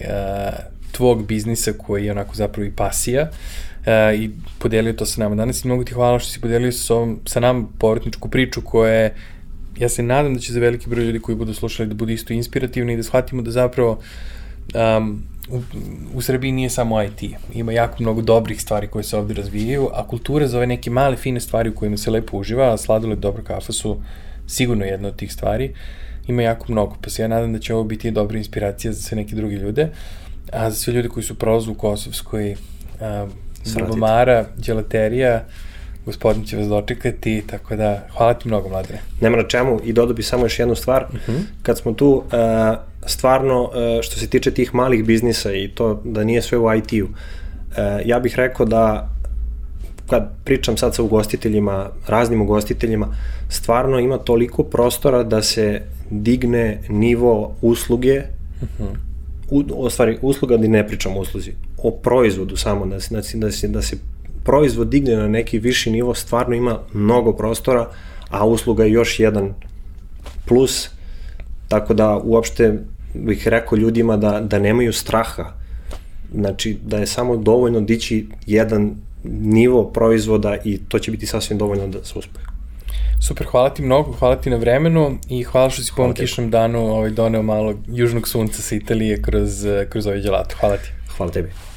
[0.91, 3.29] tvog biznisa koji je onako zapravo i pasija
[3.79, 5.63] uh, i podelio to sa nama danas.
[5.63, 6.93] I mnogo ti hvala što si podelio sa,
[7.25, 9.15] sa nam povratničku priču koja je
[9.79, 12.34] ja se nadam da će za veliki broj ljudi koji budu slušali da budu isto
[12.34, 13.99] inspirativni i da shvatimo da zapravo
[14.73, 15.61] um, u,
[16.13, 17.23] u Srbiji nije samo IT.
[17.53, 21.15] Ima jako mnogo dobrih stvari koje se ovde razvijaju, a kultura za ove neke male,
[21.15, 23.97] fine stvari u kojima se lepo uživa, a sladoled dobra kafa su
[24.47, 25.73] sigurno jedna od tih stvari.
[26.27, 29.15] Ima jako mnogo, pa se ja nadam da će ovo biti dobra inspiracija za sve
[29.15, 29.89] neke druge ljude.
[30.51, 32.55] A za sve ljude koji su prolazu u Kosovskoj,
[33.79, 35.45] Bubamara, Đelaterija,
[36.05, 38.99] gospodin će vas dočekati, tako da hvala ti mnogo, mladine.
[39.21, 41.05] Nema na čemu i dodao bi samo još jednu stvar.
[41.09, 41.31] Uh mhm.
[41.31, 41.43] -huh.
[41.63, 43.69] Kad smo tu, uh, stvarno, uh,
[44.01, 47.11] što se tiče tih malih biznisa i to da nije sve u IT-u, uh,
[48.05, 49.09] ja bih rekao da
[50.09, 53.15] kad pričam sad sa ugostiteljima, raznim ugostiteljima,
[53.49, 58.21] stvarno ima toliko prostora da se digne nivo usluge,
[58.61, 58.83] uh mhm.
[58.83, 58.95] -huh.
[59.49, 63.23] u, o stvari usluga da ne pričam o usluzi, o proizvodu samo, da se, da
[63.23, 63.97] se, da se, da se
[64.43, 67.89] proizvod digne na neki viši nivo, stvarno ima mnogo prostora,
[68.29, 69.53] a usluga je još jedan
[70.45, 70.89] plus,
[71.72, 72.74] tako da uopšte
[73.13, 75.53] bih rekao ljudima da, da nemaju straha
[76.34, 81.88] znači da je samo dovoljno dići jedan nivo proizvoda i to će biti sasvim dovoljno
[81.88, 82.39] da se uspe.
[83.28, 86.49] Super, hvala ti mnogo, hvala ti na vremenu i hvala što si po ovom kišnom
[86.49, 90.55] danu ovaj, doneo malo južnog sunca sa Italije kroz, kroz ovaj gelato.
[90.59, 90.89] Hvala ti.
[91.17, 91.70] Hvala tebi.